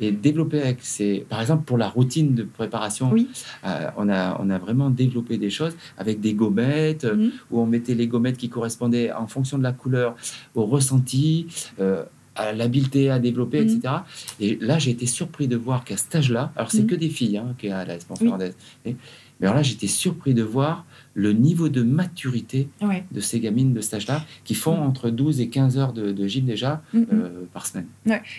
et 0.00 0.10
développer 0.12 0.60
avec 0.60 0.78
ces... 0.82 1.24
Par 1.28 1.40
exemple, 1.40 1.62
pour 1.64 1.78
la 1.78 1.88
routine 1.88 2.34
de 2.34 2.42
préparation, 2.42 3.10
Oui. 3.12 3.28
euh, 3.64 3.90
on, 3.96 4.08
a, 4.08 4.36
on 4.40 4.50
a 4.50 4.58
vraiment 4.58 4.90
développé 4.90 5.38
des 5.38 5.50
choses 5.50 5.74
avec 5.96 6.20
des 6.20 6.34
gommettes, 6.34 7.04
Mhm. 7.04 7.30
où 7.50 7.60
on 7.60 7.66
mettait 7.66 7.94
les 7.94 8.08
gommettes 8.08 8.36
qui 8.38 8.48
correspondaient 8.48 9.12
en 9.12 9.26
fonction 9.28 9.56
de 9.58 9.62
la 9.62 9.72
couleur 9.72 10.16
au 10.56 10.66
ressenti, 10.66 11.46
euh, 11.80 12.02
à 12.38 12.52
l'habileté 12.52 13.10
à 13.10 13.18
développer, 13.18 13.60
Mhm. 13.60 13.68
etc. 13.78 13.94
Et 14.40 14.56
là, 14.60 14.78
j'ai 14.78 14.92
été 14.92 15.06
surpris 15.06 15.48
de 15.48 15.56
voir 15.56 15.84
qu'à 15.84 15.96
cet 15.96 16.14
âge-là, 16.14 16.52
alors 16.56 16.70
c'est 16.70 16.82
Mhm. 16.82 16.86
que 16.86 16.94
des 16.94 17.08
filles 17.10 17.36
hein, 17.38 17.54
qui 17.58 17.68
à 17.68 17.84
la 17.84 17.94
Oui. 17.96 18.96
Mais 19.40 19.46
alors 19.46 19.56
là, 19.56 19.62
j'étais 19.62 19.86
surpris 19.86 20.34
de 20.34 20.42
voir 20.42 20.84
le 21.18 21.32
niveau 21.32 21.68
de 21.68 21.82
maturité 21.82 22.68
Ouais. 22.80 23.02
de 23.10 23.20
ces 23.20 23.40
gamines 23.40 23.72
de 23.74 23.80
cet 23.80 23.94
âge-là, 23.94 24.24
qui 24.44 24.54
font 24.54 24.76
Mhm. 24.76 24.82
entre 24.86 25.10
12 25.10 25.40
et 25.40 25.48
15 25.48 25.76
heures 25.76 25.92
de, 25.92 26.12
de 26.12 26.26
gym 26.28 26.44
déjà 26.46 26.80
Mhm. 26.92 27.06
euh, 27.12 27.28
par 27.52 27.66
semaine. 27.66 27.86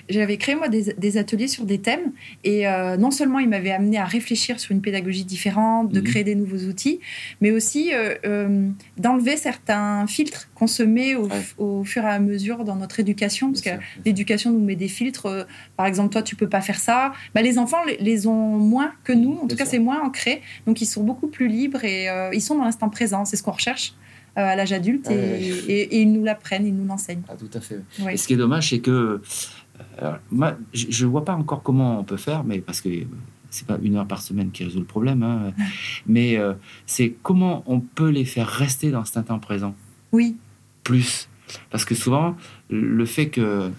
J'avais 0.08 0.38
créé 0.38 0.56
moi 0.56 0.70
des, 0.70 0.94
des 0.98 1.18
ateliers 1.18 1.50
sur 1.50 1.66
des 1.66 1.80
thèmes 1.80 2.14
et 2.46 2.68
euh, 2.68 2.96
non 2.96 3.12
seulement 3.12 3.40
il 3.40 3.50
m'avait 3.50 3.72
amené 3.72 3.98
à 3.98 4.06
réfléchir 4.06 4.60
sur 4.62 4.72
une 4.72 4.82
pédagogie 4.82 5.26
différente, 5.26 5.92
de 5.92 6.00
créer 6.00 6.24
des 6.24 6.36
nouveaux 6.36 6.68
outils, 6.70 7.00
mais 7.42 7.52
aussi 7.52 7.92
euh, 7.94 8.70
d'enlever 8.98 9.36
certains 9.36 10.08
filtres 10.08 10.50
qu'on 10.56 10.68
se 10.68 10.84
met 10.84 11.16
au, 11.16 11.26
Ouais. 11.28 11.42
au 11.58 11.84
fur 11.84 12.04
et 12.04 12.08
à 12.08 12.20
mesure 12.20 12.64
dans 12.64 12.76
notre 12.78 13.00
éducation, 13.02 13.48
parce 13.52 13.62
que 13.62 13.70
Bien 13.72 13.80
l'éducation 14.06 14.52
nous 14.52 14.64
met 14.64 14.76
des 14.78 14.88
filtres. 14.88 15.46
par 15.76 15.86
exemple, 15.86 16.12
toi 16.14 16.22
tu 16.24 16.36
peux 16.38 16.48
pas 16.50 16.62
faire 16.62 16.80
ça. 16.80 17.12
Bah, 17.36 17.42
les 17.42 17.58
enfants 17.60 17.84
les, 17.86 17.98
les 17.98 18.26
ont 18.28 18.58
moins 18.58 18.92
que 19.04 19.12
nous, 19.14 19.34
en 19.44 19.48
tout 19.48 19.56
cas 19.58 19.66
c'est 19.66 19.80
moins 19.80 20.02
ancré, 20.02 20.42
donc 20.66 20.82
ils 20.82 20.86
sont 20.86 21.04
beaucoup 21.04 21.28
plus 21.28 21.48
libres 21.50 21.84
et 21.84 22.08
ils 22.34 22.42
sont 22.42 22.58
dans 22.58 22.69
l'instant 22.70 22.90
présent. 22.90 23.26
C'est 23.26 23.36
ce 23.38 23.44
qu'on 23.44 23.52
recherche 23.52 23.94
euh, 24.38 24.42
à 24.42 24.56
l'âge 24.56 24.72
adulte 24.72 25.10
et, 25.10 25.16
Ouais, 25.16 25.22
ouais. 25.22 25.42
et- 25.68 25.96
et 25.98 26.02
ils 26.02 26.12
nous 26.12 26.24
l'apprennent, 26.24 26.66
ils 26.66 26.76
nous 26.76 26.86
l'enseignent. 26.86 27.24
Ah, 27.28 27.36
tout 27.36 27.50
à 27.54 27.60
fait. 27.62 27.80
Ouais. 28.00 28.14
Et 28.14 28.18
ce 28.18 28.28
qui 28.28 28.34
est 28.34 28.38
dommage, 28.38 28.70
c'est 28.70 28.80
que 28.80 29.22
euh, 30.02 30.12
moi, 30.32 30.56
je 30.74 31.06
ne 31.06 31.10
vois 31.10 31.26
pas 31.26 31.34
encore 31.34 31.64
comment 31.64 32.00
on 32.00 32.04
peut 32.04 32.18
faire, 32.18 32.44
mais 32.44 32.60
parce 32.60 32.82
que 32.82 32.90
c'est 33.50 33.66
pas 33.66 33.78
une 33.82 33.96
heure 33.96 34.06
par 34.08 34.22
semaine 34.22 34.52
qui 34.52 34.64
résout 34.64 34.80
le 34.80 34.86
problème, 34.86 35.24
hein, 35.24 35.52
mais 36.08 36.38
euh, 36.38 36.54
c'est 36.86 37.16
comment 37.24 37.64
on 37.66 37.80
peut 37.80 38.10
les 38.10 38.26
faire 38.26 38.48
rester 38.48 38.92
dans 38.92 39.04
cet 39.06 39.18
instant 39.18 39.40
présent? 39.40 39.74
Oui. 40.12 40.38
Plus. 40.84 41.28
Parce 41.72 41.84
que 41.86 41.96
souvent, 41.96 42.36
le 42.70 43.06
fait 43.06 43.30
que 43.30 43.72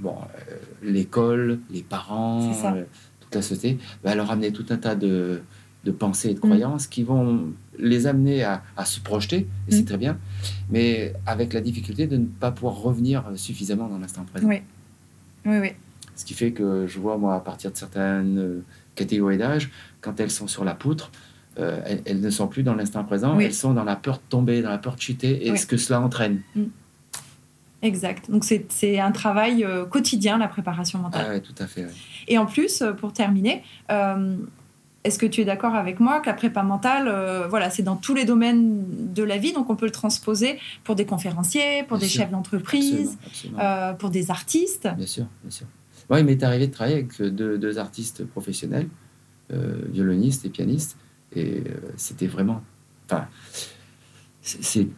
bon, 0.00 0.14
euh, 0.50 0.54
l'école, 0.82 1.58
les 1.70 1.82
parents, 1.82 2.52
euh, 2.64 2.84
toute 3.20 3.34
la 3.34 3.42
société, 3.42 3.78
va 4.04 4.14
leur 4.14 4.30
amener 4.30 4.52
tout 4.52 4.66
un 4.70 4.76
tas 4.76 4.94
de, 4.94 5.40
de 5.84 5.90
pensées 5.90 6.30
et 6.30 6.34
de 6.34 6.38
mm. 6.38 6.42
croyances 6.42 6.86
qui 6.86 7.02
vont 7.02 7.52
les 7.78 8.06
amener 8.06 8.42
à, 8.42 8.62
à 8.76 8.84
se 8.84 9.00
projeter, 9.00 9.46
et 9.68 9.72
c'est 9.72 9.82
mm. 9.82 9.86
très 9.86 9.96
bien, 9.96 10.18
mais 10.70 11.14
avec 11.26 11.52
la 11.52 11.60
difficulté 11.60 12.06
de 12.06 12.16
ne 12.16 12.26
pas 12.26 12.50
pouvoir 12.50 12.74
revenir 12.74 13.24
suffisamment 13.36 13.88
dans 13.88 13.98
l'instant 13.98 14.24
présent. 14.24 14.48
Oui, 14.48 14.62
oui, 15.46 15.58
oui. 15.58 15.70
Ce 16.16 16.24
qui 16.24 16.34
fait 16.34 16.50
que 16.50 16.86
je 16.86 16.98
vois, 16.98 17.16
moi, 17.16 17.36
à 17.36 17.40
partir 17.40 17.70
de 17.70 17.76
certaines 17.76 18.62
catégories 18.96 19.38
d'âge, 19.38 19.70
quand 20.00 20.18
elles 20.18 20.32
sont 20.32 20.48
sur 20.48 20.64
la 20.64 20.74
poutre, 20.74 21.12
euh, 21.58 21.80
elles, 22.04 22.20
ne 22.20 22.30
sont 22.30 22.46
plus 22.46 22.62
dans 22.62 22.74
l'instant 22.74 23.02
présent, 23.04 23.38
elles 23.38 23.54
sont 23.54 23.74
dans 23.74 23.84
la 23.84 23.96
peur 23.96 24.16
de 24.16 24.22
tomber, 24.28 24.62
dans 24.62 24.70
la 24.70 24.78
peur 24.78 24.94
de 24.94 25.00
chuter, 25.00 25.46
et 25.46 25.56
ce 25.56 25.66
que 25.66 25.76
cela 25.76 26.00
entraîne. 26.00 26.42
Mm. 26.54 26.64
Exact. 27.82 28.28
Donc 28.30 28.44
c'est 28.44 28.98
un 28.98 29.12
travail 29.12 29.64
euh, 29.64 29.84
quotidien, 29.84 30.38
la 30.38 30.48
préparation 30.48 30.98
mentale. 30.98 31.26
Ah 31.28 31.32
oui, 31.34 31.40
tout 31.40 31.54
à 31.62 31.66
fait. 31.66 31.86
Et 32.26 32.36
en 32.36 32.46
plus, 32.46 32.82
euh, 32.82 32.92
pour 32.92 33.12
terminer, 33.12 33.62
est-ce 35.08 35.18
que 35.18 35.26
tu 35.26 35.40
es 35.40 35.44
d'accord 35.44 35.74
avec 35.74 36.00
moi 36.00 36.20
que 36.20 36.26
la 36.26 36.34
prépa 36.34 36.62
mentale, 36.62 37.12
voilà, 37.48 37.70
c'est 37.70 37.82
dans 37.82 37.96
tous 37.96 38.14
les 38.14 38.24
domaines 38.24 39.12
de 39.12 39.22
la 39.22 39.38
vie, 39.38 39.52
donc 39.52 39.68
on 39.70 39.76
peut 39.76 39.86
le 39.86 39.92
transposer 39.92 40.58
pour 40.84 40.94
des 40.94 41.04
conférenciers, 41.04 41.82
pour 41.88 41.98
des 41.98 42.08
chefs 42.08 42.30
d'entreprise, 42.30 43.18
pour 43.98 44.10
des 44.10 44.30
artistes. 44.30 44.88
Bien 44.96 45.06
sûr, 45.06 45.26
bien 45.42 45.50
sûr. 45.50 45.66
Moi, 46.08 46.20
il 46.20 46.26
m'est 46.26 46.42
arrivé 46.42 46.66
de 46.66 46.72
travailler 46.72 46.96
avec 46.96 47.20
deux, 47.20 47.78
artistes 47.78 48.24
professionnels, 48.24 48.88
euh, 49.52 49.82
violonistes 49.90 50.44
et 50.44 50.48
pianistes, 50.48 50.96
et 51.34 51.58
euh, 51.58 51.62
c'était 51.96 52.26
vraiment. 52.26 52.62
Enfin, 53.06 53.28
c'est 54.40 54.88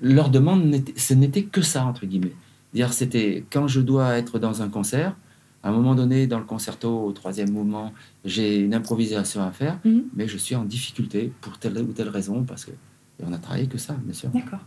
leur 0.00 0.30
demande, 0.30 0.76
ce 0.96 1.14
n'était 1.14 1.44
que 1.44 1.62
ça 1.62 1.84
entre 1.84 2.06
guillemets. 2.06 2.34
Dire, 2.72 2.92
c'était 2.92 3.44
quand 3.50 3.68
je 3.68 3.80
dois 3.80 4.16
être 4.16 4.38
dans 4.38 4.62
un 4.62 4.68
concert. 4.68 5.16
À 5.64 5.70
un 5.70 5.72
moment 5.72 5.96
donné, 5.96 6.28
dans 6.28 6.38
le 6.38 6.44
concerto, 6.44 7.04
au 7.04 7.10
troisième 7.12 7.50
mouvement, 7.50 7.92
j'ai 8.24 8.60
une 8.60 8.74
improvisation 8.74 9.42
à 9.42 9.50
faire, 9.50 9.80
mhm. 9.84 10.04
mais 10.14 10.28
je 10.28 10.36
suis 10.36 10.54
en 10.54 10.64
difficulté 10.64 11.32
pour 11.40 11.58
telle 11.58 11.76
ou 11.78 11.92
telle 11.92 12.10
raison, 12.10 12.44
parce 12.44 12.64
que 12.64 12.70
et 12.70 13.24
on 13.24 13.32
a 13.32 13.38
travaillé 13.38 13.66
que 13.66 13.78
ça, 13.78 13.94
bien 13.94 14.12
sûr. 14.12 14.28
D'accord. 14.30 14.60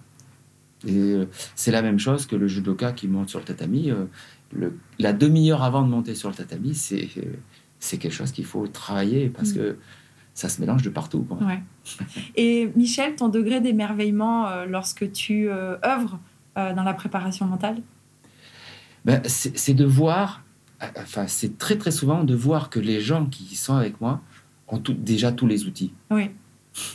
Et 0.86 0.94
euh, 0.96 1.26
c'est 1.56 1.72
la 1.72 1.82
même 1.82 2.00
chose 2.00 2.26
que 2.26 2.36
le 2.36 2.48
judoka 2.48 2.94
qui 2.94 3.08
monte 3.08 3.30
sur 3.30 3.40
le 3.40 3.46
tatami 3.46 3.92
la 5.00 5.14
demi-heure 5.14 5.64
avant 5.64 5.82
de 5.84 5.90
monter 5.90 6.16
sur 6.16 6.30
le 6.30 6.36
tatami, 6.36 6.76
c'est, 6.76 7.10
c'est 7.80 7.98
quelque 7.98 8.14
chose 8.14 8.32
qu'il 8.32 8.46
faut 8.46 8.68
travailler 8.68 9.30
parce 9.30 9.52
mm. 9.52 9.56
que 9.56 9.78
ça 10.34 10.50
se 10.50 10.62
mélange 10.62 10.84
de 10.84 10.90
partout. 10.90 11.28
Et 12.36 12.72
Michel, 12.76 13.16
ton 13.16 13.28
degré 13.30 13.60
d'émerveillement 13.60 14.48
euh, 14.48 14.66
lorsque 14.66 15.12
tu 15.12 15.50
euh, 15.50 15.78
œuvres 15.84 16.20
euh, 16.58 16.74
dans 16.74 16.84
la 16.84 16.94
préparation 16.94 17.46
mentale? 17.46 17.78
Ben, 19.04 19.22
c'est, 19.26 19.74
de 19.74 19.86
voir, 19.86 20.44
enfin 20.82 21.28
c'est 21.28 21.58
très 21.58 21.78
très 21.78 21.92
souvent 21.92 22.24
de 22.24 22.36
voir 22.36 22.70
que 22.70 22.80
les 22.80 23.02
gens 23.02 23.26
qui 23.26 23.56
sont 23.56 23.76
avec 23.76 24.00
moi 24.02 24.22
ont 24.68 24.82
déjà 24.88 25.32
tous 25.32 25.48
les 25.48 25.66
outils. 25.66 25.94
Oui. 26.12 26.30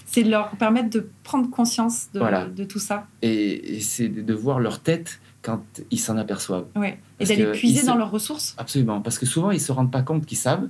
C'est 0.07 0.23
de 0.23 0.31
leur 0.31 0.51
permettre 0.51 0.91
de 0.91 1.09
prendre 1.25 1.51
conscience 1.51 2.09
de, 2.13 2.49
de 2.51 2.65
tout 2.65 2.79
ça. 2.79 3.09
Et, 3.23 3.77
et 3.77 3.81
c'est 3.81 4.09
de 4.09 4.35
voir 4.35 4.61
leur 4.61 4.81
tête 4.81 5.21
quand 5.43 5.63
ils 5.91 5.99
s'en 5.99 6.17
aperçoivent. 6.17 6.67
Ouais. 6.77 7.01
Et 7.19 7.25
d'aller 7.25 7.51
puiser 7.53 7.85
dans 7.85 7.97
leurs 7.97 8.11
ressources. 8.11 8.55
Absolument, 8.59 9.01
parce 9.01 9.19
que 9.19 9.27
souvent 9.27 9.51
ils 9.51 9.61
se 9.61 9.73
rendent 9.73 9.91
pas 9.91 10.03
compte 10.03 10.25
qu'ils 10.25 10.39
savent. 10.39 10.69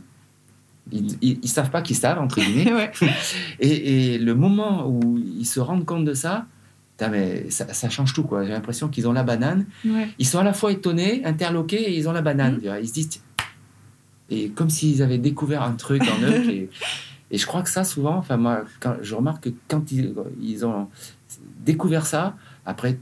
Ils, 0.91 1.39
ne 1.41 1.47
savent 1.47 1.71
pas 1.71 1.83
qu'ils 1.83 1.97
savent 1.97 2.19
entre 2.19 2.41
guillemets. 2.41 2.91
et, 3.61 4.15
et, 4.15 4.19
le 4.19 4.35
moment 4.35 4.89
où 4.89 5.19
ils 5.19 5.47
se 5.47 5.61
rendent 5.61 5.85
compte 5.85 6.05
de 6.05 6.15
ça, 6.15 6.47
mais 7.09 7.51
ça, 7.51 7.73
ça, 7.73 7.89
change 7.89 8.13
tout 8.13 8.25
quoi. 8.25 8.45
J'ai 8.45 8.53
l'impression 8.53 8.89
qu'ils 8.89 9.09
ont 9.09 9.13
la 9.13 9.23
banane. 9.23 9.67
Ils 10.19 10.27
sont 10.27 10.39
à 10.39 10.45
la 10.45 10.53
fois 10.53 10.73
étonnés, 10.73 11.25
interloqués 11.25 11.91
et 11.91 11.97
ils 11.97 12.09
ont 12.09 12.13
la 12.13 12.23
banane. 12.23 12.57
Mmh. 12.57 12.79
Ils 12.81 12.89
se 12.89 12.93
disent 12.93 13.23
et 14.31 14.49
comme 14.49 14.71
s'ils 14.71 15.03
avaient 15.03 15.19
découvert 15.19 15.63
un 15.63 15.73
truc 15.73 16.03
en 16.03 16.23
eux. 16.23 16.51
et, 16.51 16.71
et, 17.31 17.39
je 17.39 17.47
crois 17.47 17.63
que 17.63 17.69
ça 17.69 17.85
souvent, 17.85 18.17
enfin 18.17 18.37
moi, 18.37 18.65
quand, 18.81 18.97
je 19.03 19.15
remarque 19.15 19.45
que 19.45 19.51
quand 19.69 19.93
ils, 19.93 20.15
ils 20.41 20.65
ont 20.65 20.89
découvert 21.65 22.07
ça, 22.07 22.37
après 22.65 22.99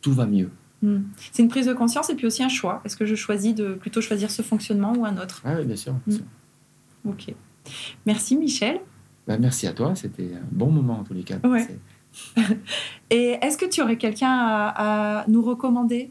tout 0.00 0.12
va 0.12 0.26
mieux. 0.26 0.50
Hmm. 0.82 1.02
C'est 1.32 1.42
une 1.42 1.50
prise 1.50 1.66
de 1.66 1.74
conscience 1.74 2.08
et 2.08 2.14
puis 2.14 2.26
aussi 2.26 2.42
un 2.42 2.48
choix. 2.48 2.80
Est-ce 2.84 2.96
que 2.96 3.04
je 3.04 3.14
choisis 3.14 3.54
de 3.54 3.74
plutôt 3.74 4.00
choisir 4.00 4.30
ce 4.30 4.40
fonctionnement 4.40 4.94
ou 4.96 5.04
un 5.04 5.18
autre? 5.18 5.42
Ah 5.44 5.54
oui, 5.58 5.66
bien 5.66 5.76
sûr. 5.76 5.94
Hmm. 6.06 7.08
Ok. 7.10 7.34
Merci 8.06 8.36
Michel. 8.36 8.80
Bah, 9.28 9.36
merci 9.38 9.66
à 9.66 9.72
toi, 9.72 9.94
c'était 9.94 10.32
un 10.34 10.48
bon 10.50 10.70
moment 10.70 11.00
en 11.00 11.04
tous 11.04 11.14
les 11.14 11.22
cas. 11.22 11.36
Et 13.10 13.38
est-ce 13.42 13.56
que 13.56 13.66
tu 13.66 13.82
aurais 13.82 13.96
quelqu'un 13.96 14.30
à, 14.30 15.24
nous 15.28 15.42
recommander 15.42 16.10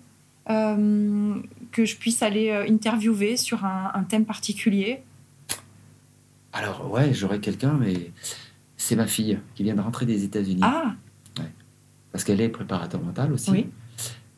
euh, 0.49 1.35
que 1.71 1.85
je 1.85 1.95
puisse 1.97 2.23
aller 2.23 2.49
euh, 2.49 2.65
interviewer 2.69 3.37
sur 3.37 3.65
un, 3.65 4.03
thème 4.07 4.25
particulier? 4.25 5.01
Alors 6.53 6.89
ouais, 6.91 7.13
j'aurais 7.13 7.39
quelqu'un, 7.39 7.73
mais 7.73 8.11
c'est 8.77 8.95
ma 8.95 9.07
fille 9.07 9.39
qui 9.55 9.63
vient 9.63 9.75
de 9.75 9.81
rentrer 9.81 10.05
des 10.05 10.23
États-Unis. 10.23 10.61
Ah 10.63 10.95
Parce 12.11 12.23
qu'elle 12.23 12.41
est 12.41 12.49
préparateur 12.49 13.01
mental 13.01 13.31
aussi. 13.33 13.51
Oui. 13.51 13.67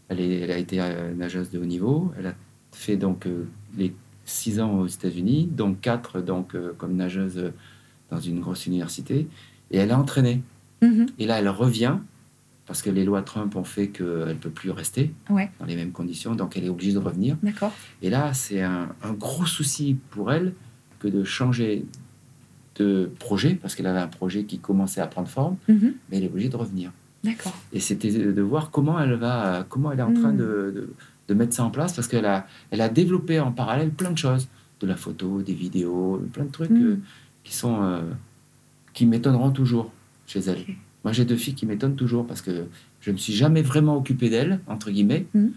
Elle, 0.09 0.51
a 0.51 0.57
été 0.57 0.81
euh, 0.81 1.13
nageuse 1.13 1.51
de 1.51 1.59
haut 1.59 1.65
niveau. 1.65 2.11
Elle 2.19 2.27
a 2.27 2.33
fait 2.73 2.97
donc 2.97 3.27
euh, 3.27 3.47
les 3.77 3.95
six 4.25 4.59
ans 4.59 4.79
aux 4.79 4.87
États-Unis, 4.87 5.47
donc 5.47 5.79
quatre 5.79 6.19
donc, 6.19 6.55
comme 6.77 6.95
nageuse 6.95 7.51
dans 8.09 8.19
une 8.19 8.41
grosse 8.41 8.65
université. 8.65 9.27
Et 9.71 9.77
elle 9.77 9.91
a 9.91 9.97
entraîné. 9.97 10.41
Mm-hmm. 10.81 11.07
Et 11.19 11.25
là, 11.25 11.39
elle 11.39 11.49
revient 11.49 11.97
parce 12.71 12.81
que 12.81 12.89
les 12.89 13.03
lois 13.03 13.21
Trump 13.21 13.55
ont 13.55 13.63
fait 13.63 13.89
qu'elle 13.89 14.05
ne 14.05 14.33
peut 14.33 14.49
plus 14.49 14.71
rester 14.71 15.13
dans 15.27 15.65
les 15.67 15.75
mêmes 15.75 15.91
conditions, 15.91 16.35
donc 16.35 16.55
elle 16.55 16.63
est 16.63 16.69
obligée 16.69 16.93
de 16.93 16.99
revenir. 16.99 17.35
Et 18.01 18.09
là, 18.09 18.33
c'est 18.33 18.61
un, 18.61 18.87
gros 19.19 19.45
souci 19.45 19.97
pour 20.11 20.31
elle 20.31 20.53
que 20.99 21.07
de 21.07 21.23
changer 21.23 21.85
de 22.77 23.11
projet, 23.19 23.55
parce 23.55 23.75
qu'elle 23.75 23.87
avait 23.87 23.99
un 23.99 24.07
projet 24.07 24.45
qui 24.45 24.59
commençait 24.59 25.01
à 25.01 25.07
prendre 25.07 25.27
forme, 25.27 25.57
mm-hmm. 25.69 25.93
mais 26.09 26.17
elle 26.17 26.23
est 26.23 26.27
obligée 26.27 26.47
de 26.47 26.55
revenir. 26.55 26.91
D'accord. 27.23 27.53
Et 27.73 27.79
c'était 27.79 28.09
de 28.09 28.41
voir 28.41 28.71
comment 28.71 28.99
elle 28.99 29.15
va, 29.15 29.65
comment 29.67 29.91
elle 29.91 29.99
est 29.99 30.03
en 30.03 30.13
train 30.13 30.31
de, 30.31 30.93
de, 31.27 31.33
mettre 31.33 31.53
ça 31.53 31.65
en 31.65 31.71
place, 31.71 31.93
parce 31.93 32.07
qu'elle 32.07 32.25
a, 32.25 32.47
elle 32.69 32.79
a 32.79 32.87
développé 32.87 33.39
en 33.39 33.51
parallèle 33.51 33.89
plein 33.89 34.11
de 34.11 34.17
choses, 34.17 34.47
de 34.79 34.87
la 34.87 34.95
photo, 34.95 35.41
des 35.41 35.53
vidéos, 35.53 36.25
plein 36.31 36.45
de 36.45 36.51
trucs 36.51 36.71
euh, 36.71 36.99
qui 37.43 37.53
sont, 37.53 37.83
euh, 37.83 38.01
qui 38.93 39.05
m'étonneront 39.05 39.51
toujours 39.51 39.91
chez 40.31 40.39
elle. 40.39 40.63
Moi, 41.03 41.13
j'ai 41.13 41.25
deux 41.25 41.35
filles 41.35 41.55
qui 41.55 41.65
m'étonnent 41.65 41.95
toujours 41.95 42.25
parce 42.25 42.41
que 42.41 42.65
je 42.99 43.09
ne 43.09 43.13
me 43.13 43.17
suis 43.17 43.33
jamais 43.33 43.61
vraiment 43.61 43.97
occupé 43.97 44.29
d'elles, 44.29 44.59
entre 44.67 44.91
guillemets. 44.91 45.25
Hmm. 45.33 45.49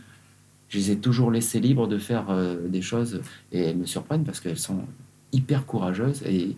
Je 0.69 0.79
les 0.79 0.91
ai 0.93 0.97
toujours 0.97 1.31
laissées 1.31 1.61
libres 1.61 1.87
de 1.87 1.99
faire 1.99 2.31
euh, 2.31 2.67
des 2.67 2.83
choses 2.83 3.21
et 3.53 3.61
elles 3.61 3.77
me 3.77 3.87
surprennent 3.87 4.25
parce 4.25 4.41
qu'elles 4.41 4.59
sont 4.59 4.81
hyper 5.33 5.67
courageuses 5.67 6.23
et 6.27 6.57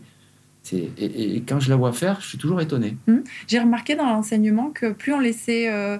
et, 0.72 1.42
quand 1.46 1.60
je 1.60 1.70
la 1.70 1.76
vois 1.76 1.92
faire, 1.92 2.20
je 2.20 2.28
suis 2.28 2.38
toujours 2.38 2.60
étonné. 2.60 2.96
Hum. 3.08 3.22
J'ai 3.46 3.58
remarqué 3.58 3.94
dans 3.94 4.06
l'enseignement 4.06 4.70
que 4.70 4.92
plus 4.92 5.12
on 5.12 5.20
laissait 5.20 5.72
euh, 5.72 5.98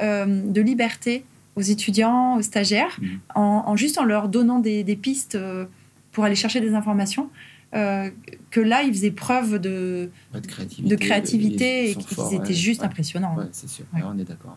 euh, 0.00 0.26
de 0.26 0.60
liberté 0.60 1.24
aux 1.56 1.62
étudiants, 1.62 2.36
aux 2.36 2.42
stagiaires, 2.42 2.98
hum. 3.00 3.18
en, 3.34 3.76
juste 3.76 3.98
en 3.98 4.04
leur 4.04 4.28
donnant 4.28 4.58
des, 4.58 4.84
pistes 5.00 5.34
euh, 5.34 5.66
pour 6.12 6.24
aller 6.24 6.34
chercher 6.34 6.60
des 6.60 6.74
informations, 6.74 7.30
que 7.72 8.60
là, 8.60 8.82
ils 8.82 8.92
faisaient 8.92 9.10
preuve 9.10 9.58
de, 9.58 10.10
de 10.32 10.96
créativité, 10.96 11.90
et 11.90 11.94
qu'ils 11.94 12.34
étaient 12.34 12.54
juste 12.54 12.82
impressionnants. 12.82 13.36
Ouais, 13.36 13.46
c'est 13.52 13.68
sûr, 13.68 13.84
on 13.94 14.18
est 14.18 14.24
d'accord. 14.24 14.56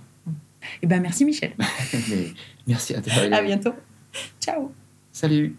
Eh 0.82 0.88
ben, 0.88 1.02
merci 1.02 1.26
Michel. 1.26 1.54
merci 2.68 2.96
à 2.96 3.02
toi. 3.02 3.14
À 3.32 3.42
bientôt. 3.42 3.74
Ciao. 4.40 4.72
Salut. 5.12 5.56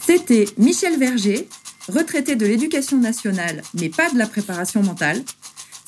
C'était 0.00 0.44
Michel 0.58 0.98
Verger, 0.98 1.48
retraité 1.88 2.36
de 2.36 2.44
l'éducation 2.44 2.98
nationale, 2.98 3.62
mais 3.74 3.88
pas 3.88 4.10
de 4.10 4.18
la 4.18 4.26
préparation 4.26 4.82
mentale. 4.82 5.22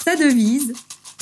Sa 0.03 0.17
devise 0.17 0.73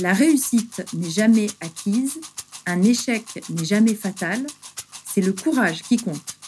La 0.01 0.13
réussite 0.13 0.85
n'est 0.95 1.11
jamais 1.11 1.47
acquise, 1.61 2.21
un 2.67 2.83
échec 2.83 3.25
n'est 3.51 3.65
jamais 3.65 3.95
fatal, 3.95 4.47
c'est 5.07 5.23
le 5.23 5.33
courage 5.33 5.83
qui 5.83 5.97
compte, 5.97 6.34